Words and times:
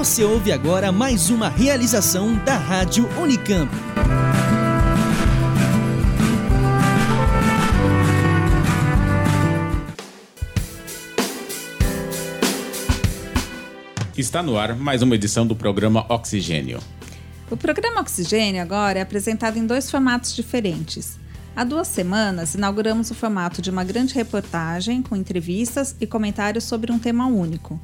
Você 0.00 0.24
ouve 0.24 0.50
agora 0.50 0.90
mais 0.90 1.28
uma 1.28 1.50
realização 1.50 2.34
da 2.42 2.56
Rádio 2.56 3.06
Unicamp. 3.20 3.70
Está 14.16 14.42
no 14.42 14.56
ar 14.56 14.74
mais 14.74 15.02
uma 15.02 15.14
edição 15.14 15.46
do 15.46 15.54
programa 15.54 16.06
Oxigênio. 16.08 16.80
O 17.50 17.56
programa 17.58 18.00
Oxigênio 18.00 18.62
agora 18.62 19.00
é 19.00 19.02
apresentado 19.02 19.58
em 19.58 19.66
dois 19.66 19.90
formatos 19.90 20.34
diferentes. 20.34 21.18
Há 21.54 21.62
duas 21.62 21.88
semanas, 21.88 22.54
inauguramos 22.54 23.10
o 23.10 23.14
formato 23.14 23.60
de 23.60 23.68
uma 23.68 23.84
grande 23.84 24.14
reportagem 24.14 25.02
com 25.02 25.14
entrevistas 25.14 25.94
e 26.00 26.06
comentários 26.06 26.64
sobre 26.64 26.90
um 26.90 26.98
tema 26.98 27.26
único. 27.26 27.78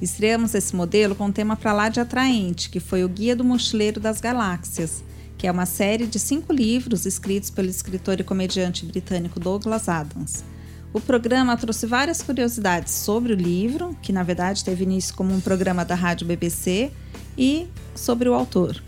Estreamos 0.00 0.54
esse 0.54 0.76
modelo 0.76 1.16
com 1.16 1.24
um 1.24 1.32
tema 1.32 1.56
para 1.56 1.72
lá 1.72 1.88
de 1.88 1.98
atraente, 1.98 2.70
que 2.70 2.78
foi 2.78 3.02
o 3.02 3.08
Guia 3.08 3.34
do 3.34 3.42
Mochileiro 3.42 3.98
das 3.98 4.20
Galáxias, 4.20 5.02
que 5.36 5.46
é 5.46 5.50
uma 5.50 5.66
série 5.66 6.06
de 6.06 6.20
cinco 6.20 6.52
livros 6.52 7.04
escritos 7.04 7.50
pelo 7.50 7.68
escritor 7.68 8.20
e 8.20 8.24
comediante 8.24 8.86
britânico 8.86 9.40
Douglas 9.40 9.88
Adams. 9.88 10.44
O 10.92 11.00
programa 11.00 11.56
trouxe 11.56 11.84
várias 11.84 12.22
curiosidades 12.22 12.92
sobre 12.92 13.32
o 13.32 13.36
livro, 13.36 13.96
que 14.00 14.12
na 14.12 14.22
verdade 14.22 14.64
teve 14.64 14.84
início 14.84 15.14
como 15.16 15.34
um 15.34 15.40
programa 15.40 15.84
da 15.84 15.96
rádio 15.96 16.26
BBC, 16.26 16.92
e 17.36 17.66
sobre 17.94 18.28
o 18.28 18.34
autor. 18.34 18.82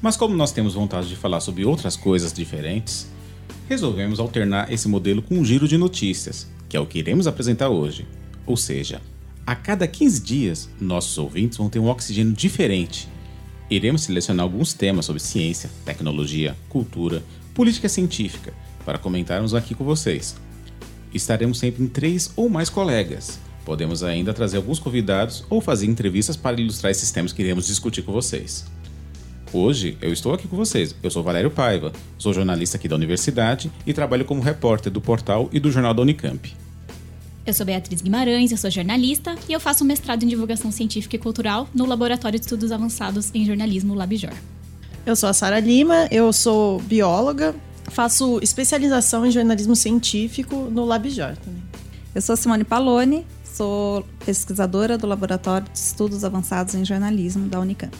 Mas 0.00 0.16
como 0.16 0.36
nós 0.36 0.52
temos 0.52 0.74
vontade 0.74 1.08
de 1.08 1.16
falar 1.16 1.40
sobre 1.40 1.64
outras 1.64 1.96
coisas 1.96 2.32
diferentes, 2.32 3.08
resolvemos 3.68 4.20
alternar 4.20 4.72
esse 4.72 4.88
modelo 4.88 5.22
com 5.22 5.38
um 5.38 5.44
giro 5.44 5.66
de 5.66 5.76
notícias, 5.76 6.48
que 6.68 6.76
é 6.76 6.80
o 6.80 6.86
que 6.86 6.98
iremos 6.98 7.26
apresentar 7.26 7.68
hoje. 7.68 8.06
Ou 8.46 8.56
seja, 8.56 9.00
a 9.46 9.54
cada 9.54 9.86
15 9.86 10.22
dias, 10.22 10.70
nossos 10.80 11.18
ouvintes 11.18 11.58
vão 11.58 11.68
ter 11.68 11.78
um 11.78 11.88
oxigênio 11.88 12.32
diferente. 12.32 13.08
Iremos 13.70 14.02
selecionar 14.02 14.44
alguns 14.44 14.72
temas 14.72 15.04
sobre 15.04 15.20
ciência, 15.20 15.70
tecnologia, 15.84 16.56
cultura, 16.68 17.22
política 17.52 17.88
científica, 17.88 18.54
para 18.86 18.98
comentarmos 18.98 19.54
aqui 19.54 19.74
com 19.74 19.84
vocês. 19.84 20.36
Estaremos 21.12 21.58
sempre 21.58 21.84
em 21.84 21.88
três 21.88 22.32
ou 22.36 22.48
mais 22.48 22.70
colegas. 22.70 23.38
Podemos 23.66 24.02
ainda 24.02 24.32
trazer 24.32 24.56
alguns 24.56 24.78
convidados 24.78 25.44
ou 25.50 25.60
fazer 25.60 25.86
entrevistas 25.86 26.36
para 26.36 26.60
ilustrar 26.60 26.90
esses 26.90 27.10
temas 27.10 27.32
que 27.32 27.42
iremos 27.42 27.66
discutir 27.66 28.02
com 28.02 28.12
vocês. 28.12 28.64
Hoje 29.52 29.96
eu 30.00 30.12
estou 30.12 30.32
aqui 30.32 30.48
com 30.48 30.56
vocês. 30.56 30.96
Eu 31.02 31.10
sou 31.10 31.22
Valério 31.22 31.50
Paiva, 31.50 31.92
sou 32.18 32.32
jornalista 32.32 32.76
aqui 32.76 32.88
da 32.88 32.96
universidade 32.96 33.70
e 33.86 33.92
trabalho 33.92 34.24
como 34.24 34.42
repórter 34.42 34.90
do 34.90 35.00
portal 35.00 35.48
e 35.52 35.60
do 35.60 35.70
jornal 35.70 35.94
da 35.94 36.02
Unicamp. 36.02 36.63
Eu 37.46 37.52
sou 37.52 37.66
Beatriz 37.66 38.00
Guimarães, 38.00 38.52
eu 38.52 38.56
sou 38.56 38.70
jornalista 38.70 39.36
e 39.46 39.52
eu 39.52 39.60
faço 39.60 39.84
um 39.84 39.86
mestrado 39.86 40.22
em 40.22 40.26
divulgação 40.26 40.72
científica 40.72 41.16
e 41.16 41.18
cultural 41.18 41.68
no 41.74 41.84
Laboratório 41.84 42.38
de 42.38 42.46
Estudos 42.46 42.72
Avançados 42.72 43.30
em 43.34 43.44
Jornalismo 43.44 43.92
Labjor. 43.92 44.32
Eu 45.04 45.14
sou 45.14 45.28
a 45.28 45.34
Sara 45.34 45.60
Lima, 45.60 46.08
eu 46.10 46.32
sou 46.32 46.80
bióloga, 46.80 47.54
faço 47.90 48.40
especialização 48.42 49.26
em 49.26 49.30
jornalismo 49.30 49.76
científico 49.76 50.56
no 50.70 50.86
Labjor 50.86 51.36
também. 51.36 51.62
Eu 52.14 52.22
sou 52.22 52.34
Simone 52.34 52.64
Paloni, 52.64 53.26
sou 53.44 54.06
pesquisadora 54.24 54.96
do 54.96 55.06
Laboratório 55.06 55.68
de 55.70 55.78
Estudos 55.78 56.24
Avançados 56.24 56.74
em 56.74 56.82
Jornalismo 56.82 57.46
da 57.46 57.60
Unicamp. 57.60 57.94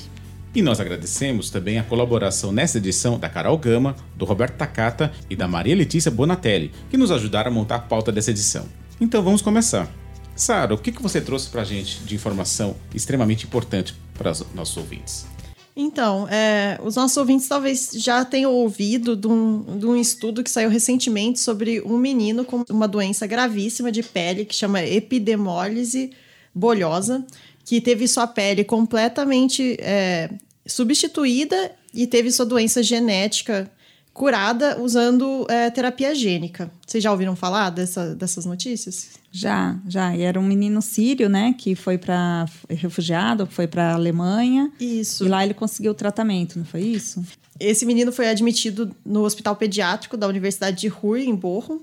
E 0.54 0.62
nós 0.62 0.80
agradecemos 0.80 1.50
também 1.50 1.78
a 1.78 1.82
colaboração 1.82 2.50
nesta 2.50 2.78
edição 2.78 3.18
da 3.18 3.28
Carol 3.28 3.58
Gama, 3.58 3.94
do 4.16 4.24
Roberto 4.24 4.54
Takata 4.54 5.12
e 5.28 5.36
da 5.36 5.46
Maria 5.46 5.76
Letícia 5.76 6.10
Bonatelli, 6.10 6.72
que 6.88 6.96
nos 6.96 7.10
ajudaram 7.10 7.50
a 7.50 7.54
montar 7.54 7.74
a 7.74 7.80
pauta 7.80 8.10
dessa 8.10 8.30
edição. 8.30 8.64
Então 9.00 9.22
vamos 9.22 9.42
começar. 9.42 9.90
Sara, 10.36 10.74
o 10.74 10.78
que 10.78 10.90
você 10.90 11.20
trouxe 11.20 11.48
para 11.48 11.62
a 11.62 11.64
gente 11.64 12.00
de 12.00 12.14
informação 12.14 12.76
extremamente 12.94 13.46
importante 13.46 13.94
para 14.14 14.30
os 14.30 14.44
nossos 14.54 14.76
ouvintes? 14.76 15.26
Então, 15.76 16.28
é, 16.28 16.78
os 16.84 16.94
nossos 16.94 17.16
ouvintes 17.16 17.48
talvez 17.48 17.90
já 17.94 18.24
tenham 18.24 18.52
ouvido 18.52 19.16
de 19.16 19.26
um, 19.26 19.78
de 19.78 19.86
um, 19.86 19.96
estudo 19.96 20.42
que 20.42 20.50
saiu 20.50 20.70
recentemente 20.70 21.40
sobre 21.40 21.80
um 21.80 21.98
menino 21.98 22.44
com 22.44 22.64
uma 22.70 22.86
doença 22.86 23.26
gravíssima 23.26 23.90
de 23.90 24.02
pele 24.02 24.44
que 24.44 24.54
chama 24.54 24.82
epidemólise 24.82 26.12
bolhosa, 26.54 27.26
que 27.64 27.80
teve 27.80 28.06
sua 28.06 28.26
pele 28.26 28.62
completamente 28.62 29.76
é, 29.80 30.30
substituída 30.64 31.72
e 31.92 32.06
teve 32.06 32.30
sua 32.30 32.46
doença 32.46 32.80
genética 32.80 33.68
curada 34.14 34.80
usando 34.80 35.44
é, 35.50 35.68
terapia 35.70 36.14
gênica. 36.14 36.70
Vocês 36.86 37.02
já 37.02 37.10
ouviram 37.10 37.34
falar 37.34 37.70
dessa, 37.70 38.14
dessas 38.14 38.46
notícias? 38.46 39.08
Já, 39.32 39.76
já. 39.88 40.16
E 40.16 40.22
era 40.22 40.38
um 40.38 40.44
menino 40.44 40.80
sírio, 40.80 41.28
né, 41.28 41.52
que 41.58 41.74
foi 41.74 41.98
para 41.98 42.46
refugiado, 42.70 43.44
foi 43.44 43.66
para 43.66 43.92
Alemanha. 43.92 44.72
Isso. 44.78 45.24
E 45.24 45.28
lá 45.28 45.44
ele 45.44 45.52
conseguiu 45.52 45.90
o 45.90 45.94
tratamento, 45.94 46.56
não 46.56 46.64
foi 46.64 46.82
isso? 46.82 47.22
Esse 47.58 47.84
menino 47.84 48.12
foi 48.12 48.28
admitido 48.28 48.94
no 49.04 49.24
Hospital 49.24 49.56
Pediátrico 49.56 50.16
da 50.16 50.28
Universidade 50.28 50.80
de 50.80 50.88
Ruhr, 50.88 51.18
em 51.18 51.34
Bochum. 51.34 51.80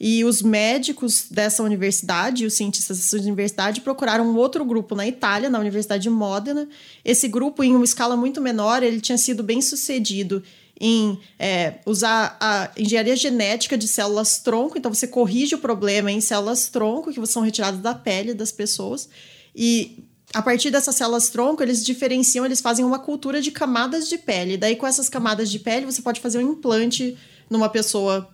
E 0.00 0.24
os 0.24 0.42
médicos 0.42 1.26
dessa 1.30 1.62
universidade, 1.62 2.44
os 2.44 2.54
cientistas 2.54 2.98
dessa 2.98 3.16
universidade, 3.16 3.80
procuraram 3.80 4.26
um 4.26 4.36
outro 4.36 4.64
grupo 4.64 4.94
na 4.94 5.06
Itália, 5.06 5.48
na 5.48 5.58
Universidade 5.58 6.02
de 6.02 6.10
Modena. 6.10 6.66
Esse 7.04 7.28
grupo, 7.28 7.62
em 7.62 7.74
uma 7.74 7.84
escala 7.84 8.16
muito 8.16 8.40
menor, 8.40 8.82
ele 8.82 9.00
tinha 9.00 9.16
sido 9.16 9.42
bem 9.42 9.62
sucedido 9.62 10.42
em 10.80 11.18
é, 11.38 11.74
usar 11.86 12.36
a 12.40 12.70
engenharia 12.76 13.16
genética 13.16 13.78
de 13.78 13.86
células 13.86 14.38
tronco. 14.38 14.76
Então, 14.76 14.92
você 14.92 15.06
corrige 15.06 15.54
o 15.54 15.58
problema 15.58 16.10
em 16.10 16.20
células 16.20 16.68
tronco, 16.68 17.12
que 17.12 17.26
são 17.26 17.42
retiradas 17.42 17.80
da 17.80 17.94
pele 17.94 18.34
das 18.34 18.50
pessoas. 18.50 19.08
E 19.54 20.04
a 20.32 20.42
partir 20.42 20.70
dessas 20.70 20.96
células 20.96 21.28
tronco, 21.28 21.62
eles 21.62 21.84
diferenciam, 21.84 22.44
eles 22.44 22.60
fazem 22.60 22.84
uma 22.84 22.98
cultura 22.98 23.40
de 23.40 23.52
camadas 23.52 24.08
de 24.08 24.18
pele. 24.18 24.56
Daí, 24.56 24.74
com 24.74 24.86
essas 24.86 25.08
camadas 25.08 25.50
de 25.50 25.60
pele, 25.60 25.86
você 25.86 26.02
pode 26.02 26.20
fazer 26.20 26.38
um 26.38 26.52
implante 26.52 27.16
numa 27.48 27.68
pessoa 27.68 28.28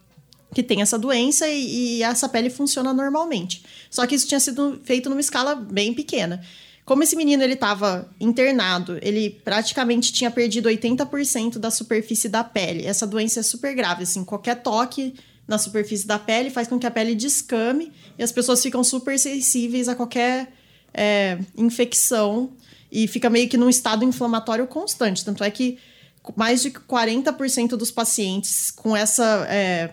que 0.55 0.63
tem 0.63 0.83
essa 0.83 0.99
doença 0.99 1.47
e, 1.47 1.99
e, 1.99 2.03
essa 2.03 2.29
pele 2.29 2.51
funciona 2.51 2.93
normalmente. 2.93 3.63
Só 3.91 4.07
que 4.07 4.15
isso 4.15 4.27
tinha 4.27 4.41
sido 4.41 4.81
feito 4.83 5.09
numa 5.09 5.21
escala 5.21 5.55
bem 5.55 5.95
pequena. 5.95 6.43
Como 6.85 7.03
esse 7.03 7.15
menino 7.15 7.43
ele 7.43 7.55
estava 7.55 8.11
internado, 8.19 8.99
ele 9.01 9.31
praticamente 9.45 10.13
tinha 10.13 10.31
perdido 10.31 10.69
80% 10.69 11.59
da 11.59 11.71
superfície 11.71 12.29
da 12.29 12.43
pele. 12.43 12.87
Essa 12.87 13.07
doença 13.07 13.41
é 13.41 13.43
super 13.43 13.75
grave, 13.75 14.03
assim, 14.03 14.25
qualquer 14.25 14.63
toque 14.63 15.15
na 15.47 15.59
superfície 15.59 16.07
da 16.07 16.19
pele 16.19 16.49
faz 16.49 16.69
com 16.69 16.79
que 16.79 16.87
a 16.87 16.91
pele 16.91 17.15
descame 17.15 17.93
e 18.19 18.23
as 18.23 18.31
pessoas 18.31 18.63
ficam 18.63 18.85
super 18.85 19.19
sensíveis 19.19 19.89
a 19.89 19.95
qualquer 19.95 20.53
é, 20.95 21.39
infecção 21.57 22.53
e 22.91 23.09
fica 23.09 23.29
meio 23.29 23.49
que 23.49 23.57
num 23.57 23.69
estado 23.69 24.05
inflamatório 24.05 24.67
constante. 24.67 25.25
Tanto 25.25 25.43
é 25.43 25.51
que 25.51 25.79
mais 26.37 26.63
de 26.63 26.71
40% 26.71 27.71
dos 27.71 27.91
pacientes 27.91 28.71
com 28.71 28.97
essa 28.97 29.47
é, 29.49 29.91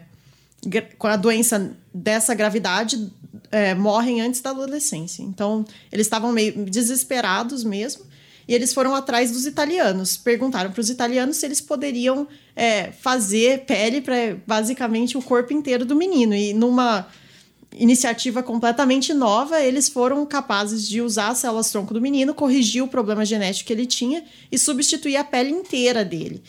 com 0.97 1.07
a 1.07 1.15
doença 1.15 1.75
dessa 1.93 2.33
gravidade 2.33 3.11
é, 3.51 3.73
morrem 3.73 4.21
antes 4.21 4.41
da 4.41 4.51
adolescência. 4.51 5.23
Então, 5.23 5.65
eles 5.91 6.05
estavam 6.05 6.31
meio 6.31 6.65
desesperados 6.65 7.63
mesmo. 7.63 8.05
E 8.47 8.53
eles 8.53 8.73
foram 8.73 8.95
atrás 8.95 9.31
dos 9.31 9.45
italianos. 9.45 10.15
Perguntaram 10.15 10.71
para 10.71 10.79
os 10.79 10.89
italianos 10.89 11.37
se 11.37 11.45
eles 11.45 11.59
poderiam 11.59 12.27
é, 12.55 12.91
fazer 12.91 13.65
pele 13.65 13.99
para 13.99 14.37
basicamente 14.47 15.17
o 15.17 15.21
corpo 15.21 15.51
inteiro 15.51 15.83
do 15.83 15.95
menino. 15.95 16.33
E 16.33 16.53
numa 16.53 17.07
iniciativa 17.73 18.41
completamente 18.41 19.13
nova, 19.13 19.61
eles 19.61 19.89
foram 19.89 20.25
capazes 20.25 20.87
de 20.87 21.01
usar 21.01 21.29
as 21.29 21.39
células 21.39 21.69
tronco 21.69 21.93
do 21.93 21.99
menino, 21.99 22.33
corrigir 22.33 22.81
o 22.81 22.87
problema 22.87 23.25
genético 23.25 23.67
que 23.67 23.73
ele 23.73 23.85
tinha 23.85 24.23
e 24.49 24.57
substituir 24.57 25.17
a 25.17 25.23
pele 25.23 25.51
inteira 25.51 26.05
dele 26.05 26.41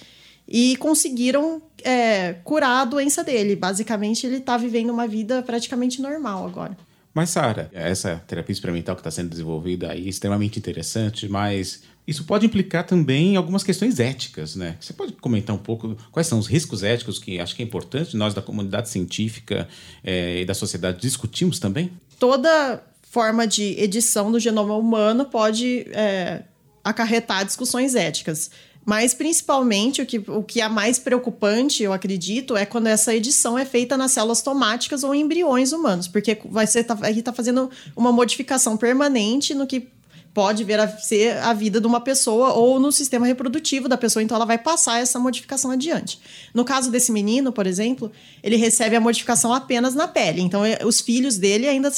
e 0.48 0.76
conseguiram 0.76 1.60
é, 1.84 2.32
curar 2.42 2.80
a 2.80 2.84
doença 2.86 3.22
dele. 3.22 3.54
Basicamente, 3.54 4.26
ele 4.26 4.38
está 4.38 4.56
vivendo 4.56 4.90
uma 4.90 5.06
vida 5.06 5.42
praticamente 5.42 6.00
normal 6.00 6.46
agora. 6.46 6.76
Mas, 7.18 7.30
Sara, 7.30 7.68
essa 7.72 8.22
terapia 8.28 8.52
experimental 8.52 8.94
que 8.94 9.00
está 9.00 9.10
sendo 9.10 9.28
desenvolvida 9.28 9.90
aí 9.90 10.06
é 10.06 10.08
extremamente 10.08 10.56
interessante, 10.56 11.28
mas 11.28 11.82
isso 12.06 12.22
pode 12.22 12.46
implicar 12.46 12.86
também 12.86 13.34
algumas 13.34 13.64
questões 13.64 13.98
éticas, 13.98 14.54
né? 14.54 14.76
Você 14.78 14.92
pode 14.92 15.14
comentar 15.14 15.52
um 15.52 15.58
pouco 15.58 15.96
quais 16.12 16.28
são 16.28 16.38
os 16.38 16.46
riscos 16.46 16.84
éticos 16.84 17.18
que 17.18 17.40
acho 17.40 17.56
que 17.56 17.62
é 17.64 17.66
importante 17.66 18.16
nós 18.16 18.34
da 18.34 18.40
comunidade 18.40 18.88
científica 18.88 19.66
é, 20.04 20.42
e 20.42 20.44
da 20.44 20.54
sociedade 20.54 21.00
discutimos 21.00 21.58
também? 21.58 21.90
Toda 22.20 22.84
forma 23.02 23.48
de 23.48 23.64
edição 23.82 24.30
do 24.30 24.38
genoma 24.38 24.76
humano 24.76 25.24
pode 25.24 25.88
é, 25.90 26.44
acarretar 26.84 27.44
discussões 27.44 27.96
éticas. 27.96 28.48
Mas 28.88 29.12
principalmente 29.12 30.00
o 30.00 30.06
que, 30.06 30.16
o 30.16 30.42
que 30.42 30.62
é 30.62 30.68
mais 30.70 30.98
preocupante, 30.98 31.82
eu 31.82 31.92
acredito, 31.92 32.56
é 32.56 32.64
quando 32.64 32.86
essa 32.86 33.14
edição 33.14 33.58
é 33.58 33.66
feita 33.66 33.98
nas 33.98 34.12
células 34.12 34.40
tomáticas 34.40 35.04
ou 35.04 35.14
embriões 35.14 35.72
humanos, 35.72 36.08
porque 36.08 36.38
vai 36.46 36.66
ser 36.66 36.84
tá, 36.84 36.96
aí 37.02 37.20
tá 37.20 37.30
fazendo 37.30 37.70
uma 37.94 38.10
modificação 38.10 38.78
permanente 38.78 39.54
no 39.54 39.66
que 39.66 39.88
pode 40.32 40.64
vir 40.64 40.80
a 40.80 40.88
ser 40.88 41.36
a 41.36 41.52
vida 41.52 41.82
de 41.82 41.86
uma 41.86 42.00
pessoa 42.00 42.54
ou 42.54 42.80
no 42.80 42.90
sistema 42.90 43.26
reprodutivo 43.26 43.90
da 43.90 43.98
pessoa, 43.98 44.22
então 44.22 44.34
ela 44.34 44.46
vai 44.46 44.56
passar 44.56 44.98
essa 44.98 45.18
modificação 45.18 45.70
adiante. 45.70 46.18
No 46.54 46.64
caso 46.64 46.90
desse 46.90 47.12
menino, 47.12 47.52
por 47.52 47.66
exemplo, 47.66 48.10
ele 48.42 48.56
recebe 48.56 48.96
a 48.96 49.00
modificação 49.00 49.52
apenas 49.52 49.94
na 49.94 50.08
pele, 50.08 50.40
então 50.40 50.64
é, 50.64 50.78
os 50.82 50.98
filhos 50.98 51.36
dele 51.36 51.68
ainda 51.68 51.90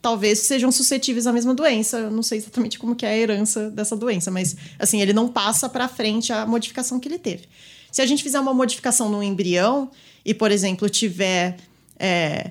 talvez 0.00 0.40
sejam 0.40 0.70
suscetíveis 0.70 1.26
à 1.26 1.32
mesma 1.32 1.54
doença. 1.54 1.98
Eu 1.98 2.10
não 2.10 2.22
sei 2.22 2.38
exatamente 2.38 2.78
como 2.78 2.94
que 2.94 3.04
é 3.04 3.10
a 3.10 3.16
herança 3.16 3.70
dessa 3.70 3.96
doença, 3.96 4.30
mas 4.30 4.56
assim, 4.78 5.00
ele 5.00 5.12
não 5.12 5.28
passa 5.28 5.68
para 5.68 5.88
frente 5.88 6.32
a 6.32 6.46
modificação 6.46 7.00
que 7.00 7.08
ele 7.08 7.18
teve. 7.18 7.44
Se 7.90 8.02
a 8.02 8.06
gente 8.06 8.22
fizer 8.22 8.38
uma 8.38 8.52
modificação 8.52 9.08
no 9.08 9.22
embrião 9.22 9.90
e, 10.24 10.34
por 10.34 10.50
exemplo, 10.50 10.88
tiver 10.88 11.56
é, 11.98 12.50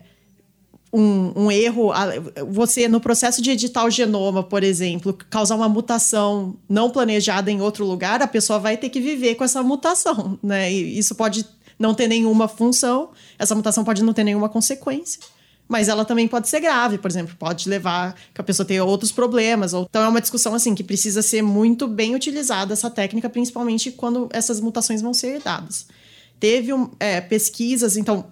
um, 0.92 1.34
um, 1.36 1.52
erro, 1.52 1.92
você 2.50 2.88
no 2.88 3.00
processo 3.00 3.42
de 3.42 3.52
editar 3.52 3.86
o 3.86 3.90
genoma, 3.90 4.42
por 4.42 4.64
exemplo, 4.64 5.14
causar 5.30 5.56
uma 5.56 5.68
mutação 5.68 6.56
não 6.70 6.90
planejada 6.90 7.52
em 7.52 7.62
outro 7.62 7.86
lugar, 7.86 8.22
a 8.22 8.28
pessoa 8.28 8.60
vai 8.60 8.78
ter 8.78 8.90
que 8.90 9.02
viver 9.02 9.36
com 9.36 9.44
essa 9.44 9.62
mutação, 9.62 10.40
né? 10.42 10.72
E 10.72 10.98
isso 10.98 11.14
pode 11.16 11.46
não 11.78 11.94
ter 11.94 12.08
nenhuma 12.08 12.48
função, 12.48 13.10
essa 13.38 13.54
mutação 13.54 13.84
pode 13.84 14.02
não 14.04 14.14
ter 14.14 14.24
nenhuma 14.24 14.48
consequência. 14.48 15.20
Mas 15.68 15.88
ela 15.88 16.06
também 16.06 16.28
pode 16.28 16.48
ser 16.48 16.60
grave, 16.60 16.98
por 16.98 17.10
exemplo, 17.10 17.36
pode 17.40 17.68
levar 17.68 18.16
que 18.34 18.40
a 18.40 18.44
pessoa 18.44 18.66
tenha 18.66 18.84
outros 18.84 19.12
problemas. 19.12 19.74
Então 19.74 20.04
é 20.04 20.08
uma 20.08 20.22
discussão 20.22 20.54
assim 20.54 20.76
que 20.76 20.84
precisa 20.84 21.22
ser 21.22 21.42
muito 21.42 21.88
bem 21.88 22.14
utilizada 22.14 22.74
essa 22.74 22.90
técnica, 22.90 23.30
principalmente 23.30 23.92
quando 23.92 24.30
essas 24.32 24.60
mutações 24.60 25.02
vão 25.02 25.14
ser 25.14 25.36
herdadas. 25.36 25.88
Teve 26.40 26.72
um, 26.72 26.92
é, 27.00 27.20
pesquisas, 27.20 27.98
então 27.98 28.28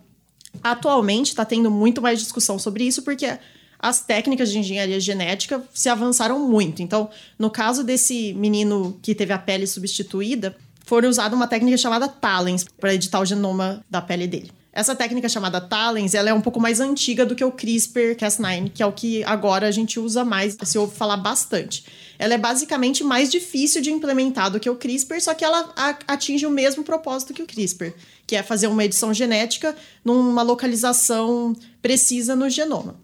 atualmente 0.61 1.29
está 1.29 1.43
tendo 1.43 1.71
muito 1.71 2.01
mais 2.01 2.19
discussão 2.19 2.59
sobre 2.59 2.83
isso, 2.83 3.01
porque 3.01 3.37
as 3.79 4.01
técnicas 4.01 4.51
de 4.51 4.59
engenharia 4.59 4.99
genética 4.99 5.61
se 5.73 5.89
avançaram 5.89 6.39
muito. 6.47 6.81
Então, 6.81 7.09
no 7.37 7.49
caso 7.49 7.83
desse 7.83 8.33
menino 8.33 8.97
que 9.01 9.15
teve 9.15 9.33
a 9.33 9.37
pele 9.37 9.67
substituída, 9.67 10.55
foram 10.85 11.09
usada 11.09 11.35
uma 11.35 11.47
técnica 11.47 11.77
chamada 11.77 12.07
TALENS 12.07 12.65
para 12.79 12.93
editar 12.93 13.19
o 13.19 13.25
genoma 13.25 13.83
da 13.89 14.01
pele 14.01 14.27
dele. 14.27 14.51
Essa 14.75 14.95
técnica 14.95 15.29
chamada 15.29 15.61
Talens, 15.61 16.15
ela 16.15 16.31
é 16.31 16.33
um 16.33 16.41
pouco 16.41 16.59
mais 16.59 16.79
antiga 16.79 17.23
do 17.23 17.35
que 17.35 17.45
o 17.45 17.51
CRISPR-Cas9, 17.51 18.71
que 18.73 18.81
é 18.81 18.85
o 18.85 18.91
que 18.91 19.23
agora 19.23 19.67
a 19.67 19.71
gente 19.71 19.99
usa 19.99 20.25
mais, 20.25 20.57
se 20.63 20.79
ouve 20.79 20.95
falar 20.95 21.17
bastante. 21.17 21.85
Ela 22.17 22.33
é 22.33 22.37
basicamente 22.39 23.03
mais 23.03 23.29
difícil 23.29 23.83
de 23.83 23.91
implementar 23.91 24.49
do 24.49 24.59
que 24.59 24.67
o 24.67 24.75
CRISPR, 24.75 25.21
só 25.21 25.35
que 25.35 25.45
ela 25.45 25.71
atinge 26.07 26.47
o 26.47 26.49
mesmo 26.49 26.83
propósito 26.83 27.35
que 27.35 27.43
o 27.43 27.45
CRISPR, 27.45 27.93
que 28.25 28.35
é 28.35 28.41
fazer 28.41 28.65
uma 28.65 28.83
edição 28.83 29.13
genética 29.13 29.75
numa 30.03 30.41
localização 30.41 31.55
precisa 31.79 32.35
no 32.35 32.49
genoma. 32.49 32.99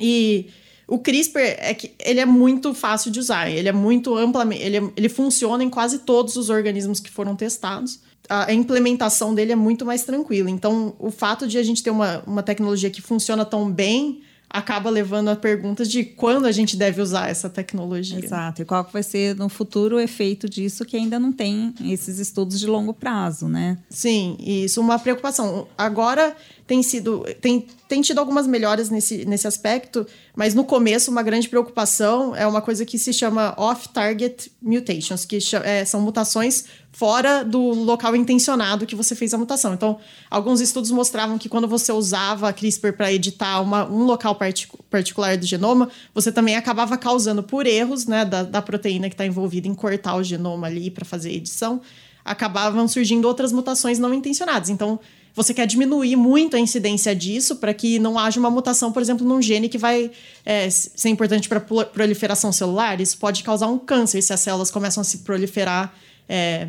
E 0.00 0.50
o 0.88 0.98
CRISPR 0.98 1.54
é 1.58 1.72
que 1.72 1.92
ele 2.00 2.18
é 2.18 2.26
muito 2.26 2.74
fácil 2.74 3.12
de 3.12 3.20
usar, 3.20 3.48
ele 3.48 3.68
é 3.68 3.72
muito 3.72 4.16
amplamente, 4.16 4.60
ele, 4.60 4.92
ele 4.96 5.08
funciona 5.08 5.62
em 5.62 5.70
quase 5.70 6.00
todos 6.00 6.34
os 6.34 6.50
organismos 6.50 6.98
que 6.98 7.10
foram 7.10 7.36
testados 7.36 8.00
a 8.28 8.52
implementação 8.52 9.34
dele 9.34 9.52
é 9.52 9.56
muito 9.56 9.84
mais 9.84 10.04
tranquila. 10.04 10.50
Então, 10.50 10.94
o 10.98 11.10
fato 11.10 11.46
de 11.46 11.58
a 11.58 11.62
gente 11.62 11.82
ter 11.82 11.90
uma, 11.90 12.22
uma 12.26 12.42
tecnologia 12.42 12.90
que 12.90 13.00
funciona 13.00 13.44
tão 13.44 13.70
bem 13.70 14.22
acaba 14.48 14.88
levando 14.88 15.28
a 15.28 15.36
perguntas 15.36 15.90
de 15.90 16.04
quando 16.04 16.46
a 16.46 16.52
gente 16.52 16.76
deve 16.76 17.02
usar 17.02 17.28
essa 17.28 17.50
tecnologia. 17.50 18.24
Exato. 18.24 18.62
E 18.62 18.64
qual 18.64 18.88
vai 18.90 19.02
ser 19.02 19.34
no 19.36 19.48
futuro 19.48 19.96
o 19.96 20.00
efeito 20.00 20.48
disso 20.48 20.84
que 20.84 20.96
ainda 20.96 21.18
não 21.18 21.32
tem 21.32 21.74
esses 21.84 22.18
estudos 22.18 22.58
de 22.58 22.66
longo 22.66 22.94
prazo, 22.94 23.48
né? 23.48 23.78
Sim, 23.90 24.36
isso 24.40 24.80
é 24.80 24.82
uma 24.82 24.98
preocupação. 24.98 25.66
Agora 25.76 26.34
tem 26.66 26.82
sido 26.82 27.24
tem, 27.40 27.66
tem 27.88 28.02
tido 28.02 28.18
algumas 28.18 28.46
melhoras 28.46 28.90
nesse, 28.90 29.24
nesse 29.24 29.46
aspecto, 29.46 30.06
mas 30.34 30.54
no 30.54 30.64
começo 30.64 31.10
uma 31.10 31.22
grande 31.22 31.48
preocupação 31.48 32.34
é 32.34 32.46
uma 32.46 32.60
coisa 32.60 32.84
que 32.84 32.98
se 32.98 33.12
chama 33.12 33.54
off-target 33.56 34.50
mutations, 34.60 35.24
que 35.24 35.38
é, 35.62 35.84
são 35.84 36.00
mutações 36.00 36.64
fora 36.90 37.44
do 37.44 37.60
local 37.60 38.16
intencionado 38.16 38.86
que 38.86 38.96
você 38.96 39.14
fez 39.14 39.32
a 39.34 39.38
mutação. 39.38 39.74
Então, 39.74 39.98
alguns 40.30 40.60
estudos 40.60 40.90
mostravam 40.90 41.38
que 41.38 41.48
quando 41.48 41.68
você 41.68 41.92
usava 41.92 42.48
a 42.48 42.52
CRISPR 42.52 42.92
para 42.92 43.12
editar 43.12 43.60
uma, 43.60 43.86
um 43.86 44.04
local 44.04 44.34
partic 44.34 44.70
particular 44.90 45.36
do 45.36 45.46
genoma, 45.46 45.90
você 46.14 46.32
também 46.32 46.56
acabava 46.56 46.96
causando 46.96 47.42
por 47.42 47.66
erros 47.66 48.06
né, 48.06 48.24
da, 48.24 48.42
da 48.42 48.62
proteína 48.62 49.08
que 49.08 49.14
está 49.14 49.26
envolvida 49.26 49.68
em 49.68 49.74
cortar 49.74 50.16
o 50.16 50.22
genoma 50.24 50.66
ali 50.66 50.90
para 50.90 51.04
fazer 51.04 51.32
edição, 51.32 51.80
acabavam 52.24 52.88
surgindo 52.88 53.28
outras 53.28 53.52
mutações 53.52 53.98
não 53.98 54.12
intencionadas. 54.12 54.68
Então, 54.68 54.98
você 55.36 55.52
quer 55.52 55.66
diminuir 55.66 56.16
muito 56.16 56.56
a 56.56 56.58
incidência 56.58 57.14
disso 57.14 57.56
para 57.56 57.74
que 57.74 57.98
não 57.98 58.18
haja 58.18 58.40
uma 58.40 58.50
mutação, 58.50 58.90
por 58.90 59.02
exemplo, 59.02 59.26
num 59.26 59.42
gene 59.42 59.68
que 59.68 59.76
vai 59.76 60.10
é, 60.46 60.70
ser 60.70 61.10
importante 61.10 61.46
para 61.46 61.60
proliferação 61.60 62.50
celular. 62.50 63.02
Isso 63.02 63.18
pode 63.18 63.42
causar 63.42 63.66
um 63.66 63.78
câncer 63.78 64.22
se 64.22 64.32
as 64.32 64.40
células 64.40 64.70
começam 64.70 65.02
a 65.02 65.04
se 65.04 65.18
proliferar 65.18 65.94
é, 66.26 66.68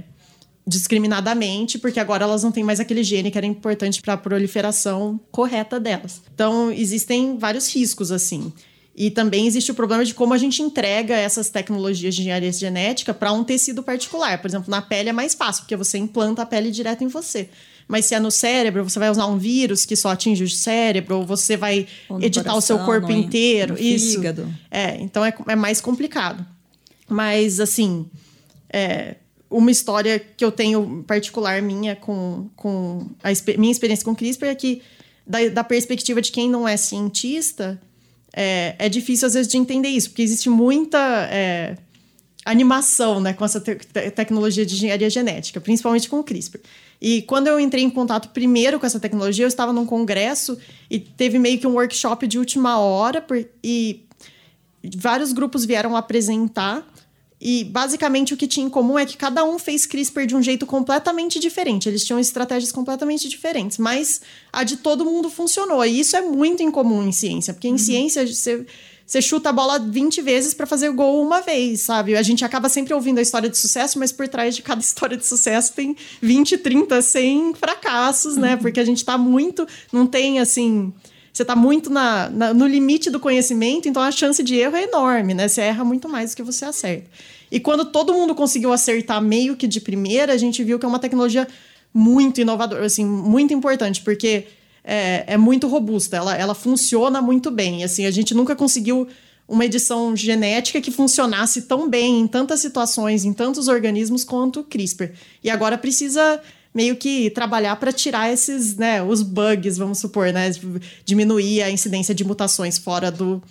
discriminadamente, 0.67 1.79
porque 1.79 1.97
agora 1.97 2.25
elas 2.25 2.43
não 2.43 2.51
têm 2.51 2.61
mais 2.61 2.81
aquele 2.81 3.05
gene 3.05 3.31
que 3.31 3.37
era 3.37 3.47
importante 3.47 4.01
para 4.01 4.15
a 4.15 4.17
proliferação 4.17 5.17
correta 5.31 5.79
delas. 5.79 6.21
Então, 6.33 6.69
existem 6.69 7.37
vários 7.37 7.73
riscos 7.73 8.11
assim. 8.11 8.51
E 8.93 9.09
também 9.09 9.47
existe 9.47 9.71
o 9.71 9.75
problema 9.75 10.03
de 10.03 10.13
como 10.13 10.33
a 10.33 10.37
gente 10.37 10.61
entrega 10.61 11.15
essas 11.15 11.49
tecnologias 11.49 12.15
de 12.15 12.21
engenharia 12.21 12.51
genética 12.51 13.13
para 13.13 13.31
um 13.31 13.45
tecido 13.45 13.81
particular. 13.81 14.41
Por 14.41 14.49
exemplo, 14.49 14.69
na 14.69 14.81
pele 14.81 15.07
é 15.07 15.13
mais 15.13 15.35
fácil, 15.35 15.63
porque 15.63 15.75
você 15.77 15.97
implanta 15.97 16.41
a 16.41 16.45
pele 16.45 16.69
direto 16.69 17.03
em 17.03 17.07
você. 17.07 17.47
Mas 17.87 18.05
se 18.05 18.15
é 18.15 18.19
no 18.19 18.29
cérebro, 18.29 18.83
você 18.83 18.99
vai 18.99 19.09
usar 19.09 19.25
um 19.27 19.37
vírus 19.37 19.85
que 19.85 19.95
só 19.95 20.09
atinge 20.09 20.43
o 20.43 20.49
cérebro, 20.49 21.17
ou 21.17 21.25
você 21.25 21.55
vai 21.55 21.87
ou 22.09 22.21
editar 22.21 22.51
coração, 22.51 22.57
o 22.57 22.79
seu 22.79 22.85
corpo 22.85 23.11
inteiro. 23.11 23.73
No 23.73 23.79
isso. 23.79 24.15
Fígado. 24.15 24.53
É, 24.69 24.97
então 24.97 25.23
é, 25.23 25.33
é 25.47 25.55
mais 25.55 25.79
complicado. 25.79 26.45
Mas, 27.07 27.61
assim, 27.61 28.05
é, 28.69 29.15
uma 29.49 29.71
história 29.71 30.19
que 30.19 30.43
eu 30.43 30.51
tenho 30.51 31.03
particular 31.07 31.61
minha 31.61 31.95
com, 31.95 32.49
com 32.55 33.07
a 33.23 33.29
minha 33.57 33.71
experiência 33.71 34.03
com 34.03 34.13
CRISPR 34.13 34.47
é 34.47 34.55
que, 34.55 34.81
da, 35.25 35.47
da 35.47 35.63
perspectiva 35.63 36.21
de 36.21 36.31
quem 36.31 36.49
não 36.49 36.67
é 36.67 36.75
cientista, 36.75 37.79
é, 38.33 38.75
é, 38.77 38.89
difícil 38.89 39.27
às 39.27 39.33
vezes 39.33 39.47
de 39.47 39.57
entender 39.57 39.87
isso, 39.87 40.09
porque 40.09 40.21
existe 40.21 40.49
muita 40.49 40.99
é, 41.31 41.77
animação 42.43 43.19
né, 43.21 43.33
com 43.33 43.45
essa 43.45 43.59
te 43.59 43.75
tecnologia 44.11 44.65
de 44.65 44.75
engenharia 44.75 45.09
genética, 45.09 45.61
principalmente 45.61 46.09
com 46.09 46.19
o 46.19 46.23
CRISPR. 46.23 46.59
E 46.99 47.21
quando 47.23 47.47
eu 47.47 47.59
entrei 47.59 47.83
em 47.83 47.89
contato 47.89 48.29
primeiro 48.29 48.79
com 48.79 48.85
essa 48.85 48.99
tecnologia, 48.99 49.45
eu 49.45 49.49
estava 49.49 49.71
num 49.71 49.85
congresso 49.85 50.57
e 50.89 50.99
teve 50.99 51.37
meio 51.37 51.59
que 51.59 51.67
um 51.67 51.73
workshop 51.73 52.25
de 52.27 52.39
última 52.39 52.79
hora 52.79 53.21
por, 53.21 53.37
e 53.63 54.03
vários 54.95 55.31
grupos 55.31 55.65
vieram 55.65 55.95
apresentar 55.95 56.87
e 57.39 57.63
basicamente 57.63 58.33
o 58.33 58.37
que 58.37 58.47
tinha 58.47 58.65
em 58.65 58.69
comum 58.69 58.97
é 58.97 59.05
que 59.05 59.15
cada 59.15 59.43
um 59.45 59.59
fez 59.59 59.85
CRISPR 59.85 60.25
de 60.25 60.35
um 60.35 60.41
jeito 60.41 60.65
completamente 60.65 61.39
diferente. 61.39 61.87
Eles 61.87 62.03
tinham 62.03 62.19
estratégias 62.19 62.71
completamente 62.71 63.29
diferentes, 63.29 63.77
mas 63.77 64.21
a 64.51 64.63
de 64.63 64.77
todo 64.77 65.05
mundo 65.05 65.29
funcionou. 65.29 65.85
E 65.85 65.99
isso 65.99 66.17
é 66.17 66.21
muito 66.21 66.63
incomum 66.63 67.07
em 67.07 67.11
ciência, 67.11 67.53
porque 67.53 67.67
em 67.67 67.73
uhum. 67.73 67.77
ciência 67.77 68.25
você, 68.25 68.65
você 69.07 69.21
chuta 69.21 69.49
a 69.49 69.53
bola 69.53 69.79
20 69.79 70.21
vezes 70.21 70.53
para 70.53 70.67
fazer 70.67 70.89
o 70.89 70.93
gol 70.93 71.25
uma 71.25 71.39
vez, 71.39 71.79
sabe? 71.79 72.17
A 72.17 72.21
gente 72.21 72.43
acaba 72.43 72.67
sempre 72.67 72.93
ouvindo 72.93 73.19
a 73.19 73.21
história 73.21 73.49
de 73.49 73.57
sucesso, 73.57 73.97
mas 73.97 74.11
por 74.11 74.27
trás 74.27 74.53
de 74.53 74.61
cada 74.61 74.81
história 74.83 75.15
de 75.15 75.25
sucesso 75.25 75.71
tem 75.73 75.95
20, 76.21 76.57
30, 76.57 77.01
100 77.01 77.53
fracassos, 77.55 78.35
né? 78.35 78.55
Uhum. 78.55 78.57
Porque 78.59 78.81
a 78.81 78.85
gente 78.85 79.05
tá 79.05 79.17
muito. 79.17 79.65
Não 79.93 80.05
tem 80.05 80.41
assim 80.41 80.93
você 81.37 81.43
está 81.43 81.55
muito 81.55 81.91
na, 81.91 82.31
na, 82.31 82.51
no 82.51 82.65
limite 82.65 83.11
do 83.11 83.19
conhecimento, 83.19 83.87
então 83.87 84.01
a 84.01 84.11
chance 84.11 84.41
de 84.41 84.55
erro 84.55 84.75
é 84.75 84.85
enorme, 84.85 85.35
né? 85.35 85.47
Você 85.47 85.61
erra 85.61 85.83
muito 85.83 86.09
mais 86.09 86.31
do 86.31 86.37
que 86.37 86.41
você 86.41 86.65
acerta. 86.65 87.07
E 87.51 87.59
quando 87.59 87.85
todo 87.85 88.11
mundo 88.11 88.33
conseguiu 88.33 88.73
acertar 88.73 89.21
meio 89.21 89.55
que 89.55 89.67
de 89.67 89.79
primeira, 89.79 90.33
a 90.33 90.37
gente 90.37 90.63
viu 90.63 90.79
que 90.79 90.85
é 90.85 90.89
uma 90.89 90.97
tecnologia 90.97 91.47
muito 91.93 92.41
inovadora, 92.41 92.83
assim, 92.83 93.05
muito 93.05 93.53
importante, 93.53 94.01
porque 94.01 94.47
é, 94.89 95.25
é 95.27 95.37
muito 95.37 95.67
robusta, 95.67 96.15
ela, 96.15 96.33
ela 96.33 96.55
funciona 96.55 97.21
muito 97.21 97.51
bem. 97.51 97.83
Assim, 97.83 98.05
a 98.05 98.11
gente 98.11 98.33
nunca 98.33 98.55
conseguiu 98.55 99.05
uma 99.45 99.65
edição 99.65 100.15
genética 100.15 100.79
que 100.79 100.91
funcionasse 100.91 101.63
tão 101.63 101.89
bem 101.89 102.21
em 102.21 102.27
tantas 102.27 102.61
situações, 102.61 103.25
em 103.25 103.33
tantos 103.33 103.67
organismos 103.67 104.23
quanto 104.23 104.61
o 104.61 104.63
CRISPR. 104.63 105.11
E 105.43 105.49
agora 105.49 105.77
precisa 105.77 106.41
meio 106.73 106.95
que 106.95 107.29
trabalhar 107.31 107.75
para 107.75 107.91
tirar 107.91 108.31
esses, 108.31 108.77
né, 108.77 109.03
os 109.03 109.21
bugs, 109.21 109.77
vamos 109.77 109.99
supor, 109.99 110.31
né, 110.31 110.51
diminuir 111.03 111.63
a 111.63 111.71
incidência 111.71 112.15
de 112.15 112.23
mutações 112.23 112.77
fora 112.77 113.11
do 113.11 113.41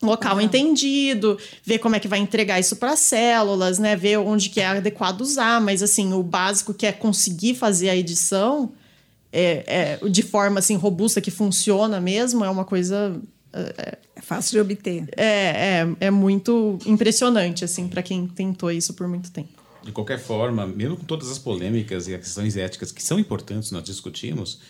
local 0.00 0.36
uhum. 0.36 0.40
entendido, 0.40 1.36
ver 1.62 1.78
como 1.78 1.96
é 1.96 2.00
que 2.00 2.08
vai 2.08 2.20
entregar 2.20 2.58
isso 2.58 2.76
para 2.76 2.96
células, 2.96 3.78
né, 3.78 3.96
ver 3.96 4.18
onde 4.18 4.48
que 4.48 4.60
é 4.60 4.66
adequado 4.66 5.20
usar, 5.20 5.60
mas 5.60 5.82
assim, 5.82 6.14
o 6.14 6.22
básico 6.22 6.72
que 6.72 6.86
é 6.86 6.92
conseguir 6.92 7.54
fazer 7.54 7.90
a 7.90 7.96
edição 7.96 8.72
é, 9.32 9.98
é 10.02 10.08
de 10.08 10.22
forma 10.22 10.58
assim 10.58 10.76
robusta 10.76 11.20
que 11.20 11.30
funciona 11.30 12.00
mesmo, 12.00 12.44
é 12.44 12.50
uma 12.50 12.64
coisa 12.64 13.20
é, 13.52 13.98
é 14.16 14.20
fácil 14.20 14.52
de 14.52 14.60
obter. 14.60 15.08
É, 15.16 15.24
é, 15.26 15.96
é 16.00 16.10
muito 16.10 16.78
impressionante 16.86 17.64
assim 17.64 17.88
para 17.88 18.02
quem 18.02 18.26
tentou 18.26 18.70
isso 18.70 18.94
por 18.94 19.08
muito 19.08 19.30
tempo. 19.30 19.60
De 19.82 19.92
qualquer 19.92 20.18
forma, 20.18 20.66
mesmo 20.66 20.96
com 20.96 21.04
todas 21.04 21.30
as 21.30 21.38
polêmicas 21.38 22.06
e 22.06 22.14
as 22.14 22.20
questões 22.20 22.56
éticas 22.56 22.92
que 22.92 23.02
são 23.02 23.18
importantes, 23.18 23.70
nós 23.70 23.82
discutimos, 23.82 24.60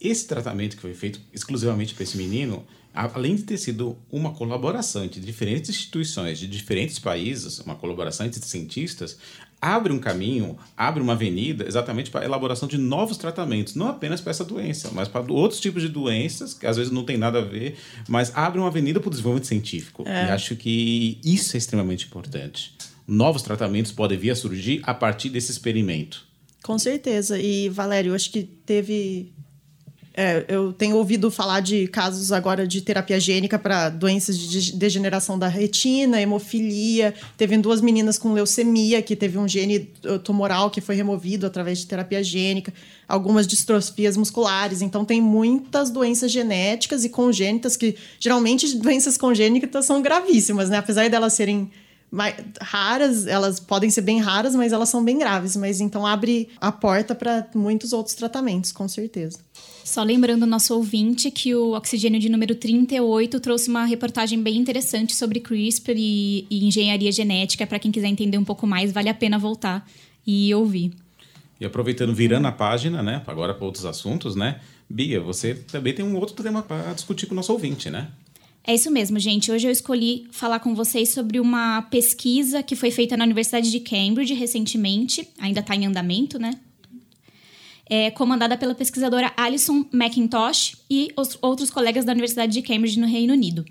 esse 0.00 0.26
tratamento 0.26 0.76
que 0.76 0.82
foi 0.82 0.92
feito 0.92 1.20
exclusivamente 1.32 1.94
para 1.94 2.02
esse 2.02 2.16
menino 2.16 2.66
além 2.96 3.36
de 3.36 3.42
ter 3.42 3.58
sido 3.58 3.98
uma 4.10 4.32
colaboração 4.32 5.04
entre 5.04 5.20
diferentes 5.20 5.68
instituições 5.68 6.38
de 6.38 6.46
diferentes 6.46 6.98
países, 6.98 7.58
uma 7.58 7.74
colaboração 7.74 8.24
entre 8.24 8.40
cientistas, 8.42 9.18
abre 9.60 9.92
um 9.92 9.98
caminho, 9.98 10.56
abre 10.76 11.02
uma 11.02 11.14
avenida 11.14 11.66
exatamente 11.66 12.10
para 12.10 12.20
a 12.20 12.24
elaboração 12.24 12.68
de 12.68 12.78
novos 12.78 13.16
tratamentos, 13.16 13.74
não 13.74 13.88
apenas 13.88 14.20
para 14.20 14.30
essa 14.30 14.44
doença, 14.44 14.90
mas 14.92 15.08
para 15.08 15.32
outros 15.32 15.60
tipos 15.60 15.82
de 15.82 15.88
doenças, 15.88 16.54
que 16.54 16.66
às 16.66 16.76
vezes 16.76 16.92
não 16.92 17.04
tem 17.04 17.16
nada 17.16 17.38
a 17.38 17.42
ver, 17.42 17.76
mas 18.08 18.32
abre 18.34 18.58
uma 18.58 18.68
avenida 18.68 19.00
para 19.00 19.08
o 19.08 19.10
desenvolvimento 19.10 19.46
científico. 19.46 20.04
É. 20.06 20.26
E 20.26 20.30
acho 20.30 20.56
que 20.56 21.18
isso 21.24 21.56
é 21.56 21.58
extremamente 21.58 22.06
importante. 22.06 22.74
Novos 23.06 23.42
tratamentos 23.42 23.92
podem 23.92 24.18
vir 24.18 24.30
a 24.30 24.36
surgir 24.36 24.80
a 24.84 24.92
partir 24.92 25.28
desse 25.28 25.50
experimento. 25.50 26.24
Com 26.62 26.78
certeza. 26.78 27.38
E, 27.38 27.68
Valério, 27.68 28.12
acho 28.12 28.30
que 28.30 28.42
teve 28.42 29.32
é, 30.16 30.46
eu 30.48 30.72
tenho 30.72 30.96
ouvido 30.96 31.30
falar 31.30 31.60
de 31.60 31.86
casos 31.88 32.32
agora 32.32 32.66
de 32.66 32.80
terapia 32.80 33.20
gênica 33.20 33.58
para 33.58 33.90
doenças 33.90 34.38
de 34.38 34.72
degeneração 34.72 35.38
da 35.38 35.46
retina, 35.46 36.18
hemofilia. 36.18 37.12
Teve 37.36 37.58
duas 37.58 37.82
meninas 37.82 38.16
com 38.16 38.32
leucemia, 38.32 39.02
que 39.02 39.14
teve 39.14 39.36
um 39.36 39.46
gene 39.46 39.90
uh, 40.06 40.18
tumoral 40.18 40.70
que 40.70 40.80
foi 40.80 40.94
removido 40.94 41.46
através 41.46 41.80
de 41.80 41.86
terapia 41.86 42.24
gênica. 42.24 42.72
Algumas 43.06 43.46
distrofias 43.46 44.16
musculares. 44.16 44.80
Então, 44.80 45.04
tem 45.04 45.20
muitas 45.20 45.90
doenças 45.90 46.32
genéticas 46.32 47.04
e 47.04 47.10
congênitas, 47.10 47.76
que 47.76 47.94
geralmente 48.18 48.74
doenças 48.78 49.18
congênitas 49.18 49.84
são 49.84 50.00
gravíssimas, 50.00 50.70
né? 50.70 50.78
Apesar 50.78 51.10
delas 51.10 51.34
serem 51.34 51.70
raras, 52.60 53.26
elas 53.26 53.60
podem 53.60 53.90
ser 53.90 54.02
bem 54.02 54.20
raras, 54.20 54.54
mas 54.54 54.72
elas 54.72 54.88
são 54.88 55.04
bem 55.04 55.18
graves. 55.18 55.56
Mas 55.56 55.80
então 55.80 56.06
abre 56.06 56.48
a 56.60 56.70
porta 56.70 57.14
para 57.14 57.46
muitos 57.54 57.92
outros 57.92 58.14
tratamentos, 58.14 58.72
com 58.72 58.88
certeza. 58.88 59.38
Só 59.84 60.02
lembrando 60.02 60.42
o 60.42 60.46
nosso 60.46 60.74
ouvinte 60.74 61.30
que 61.30 61.54
o 61.54 61.76
Oxigênio 61.76 62.18
de 62.18 62.28
número 62.28 62.54
38 62.54 63.38
trouxe 63.38 63.68
uma 63.68 63.84
reportagem 63.84 64.42
bem 64.42 64.56
interessante 64.56 65.14
sobre 65.14 65.40
CRISPR 65.40 65.94
e, 65.96 66.46
e 66.50 66.66
engenharia 66.66 67.12
genética. 67.12 67.66
Para 67.66 67.78
quem 67.78 67.92
quiser 67.92 68.08
entender 68.08 68.38
um 68.38 68.44
pouco 68.44 68.66
mais, 68.66 68.92
vale 68.92 69.08
a 69.08 69.14
pena 69.14 69.38
voltar 69.38 69.88
e 70.26 70.52
ouvir. 70.54 70.92
E 71.60 71.64
aproveitando, 71.64 72.12
virando 72.12 72.46
a 72.46 72.52
página, 72.52 73.02
né? 73.02 73.22
Agora 73.26 73.54
para 73.54 73.64
outros 73.64 73.84
assuntos, 73.84 74.34
né? 74.34 74.60
Bia, 74.88 75.20
você 75.20 75.54
também 75.54 75.94
tem 75.94 76.04
um 76.04 76.16
outro 76.16 76.42
tema 76.42 76.62
para 76.62 76.92
discutir 76.92 77.26
com 77.26 77.32
o 77.32 77.36
nosso 77.36 77.52
ouvinte, 77.52 77.90
né? 77.90 78.08
É 78.66 78.74
isso 78.74 78.90
mesmo, 78.90 79.18
gente. 79.18 79.52
Hoje 79.52 79.68
eu 79.68 79.70
escolhi 79.70 80.26
falar 80.32 80.58
com 80.58 80.74
vocês 80.74 81.10
sobre 81.10 81.38
uma 81.38 81.82
pesquisa 81.82 82.62
que 82.62 82.74
foi 82.74 82.90
feita 82.90 83.16
na 83.16 83.24
Universidade 83.24 83.70
de 83.70 83.78
Cambridge 83.80 84.34
recentemente, 84.34 85.28
ainda 85.38 85.60
está 85.60 85.76
em 85.76 85.86
andamento, 85.86 86.38
né? 86.38 86.58
é, 87.88 88.10
comandada 88.10 88.56
pela 88.56 88.74
pesquisadora 88.74 89.32
Alison 89.36 89.84
McIntosh 89.92 90.76
e 90.90 91.12
os 91.16 91.38
outros 91.40 91.70
colegas 91.70 92.04
da 92.04 92.12
Universidade 92.12 92.52
de 92.52 92.62
Cambridge, 92.62 92.98
no 92.98 93.06
Reino 93.06 93.32
Unido. 93.32 93.64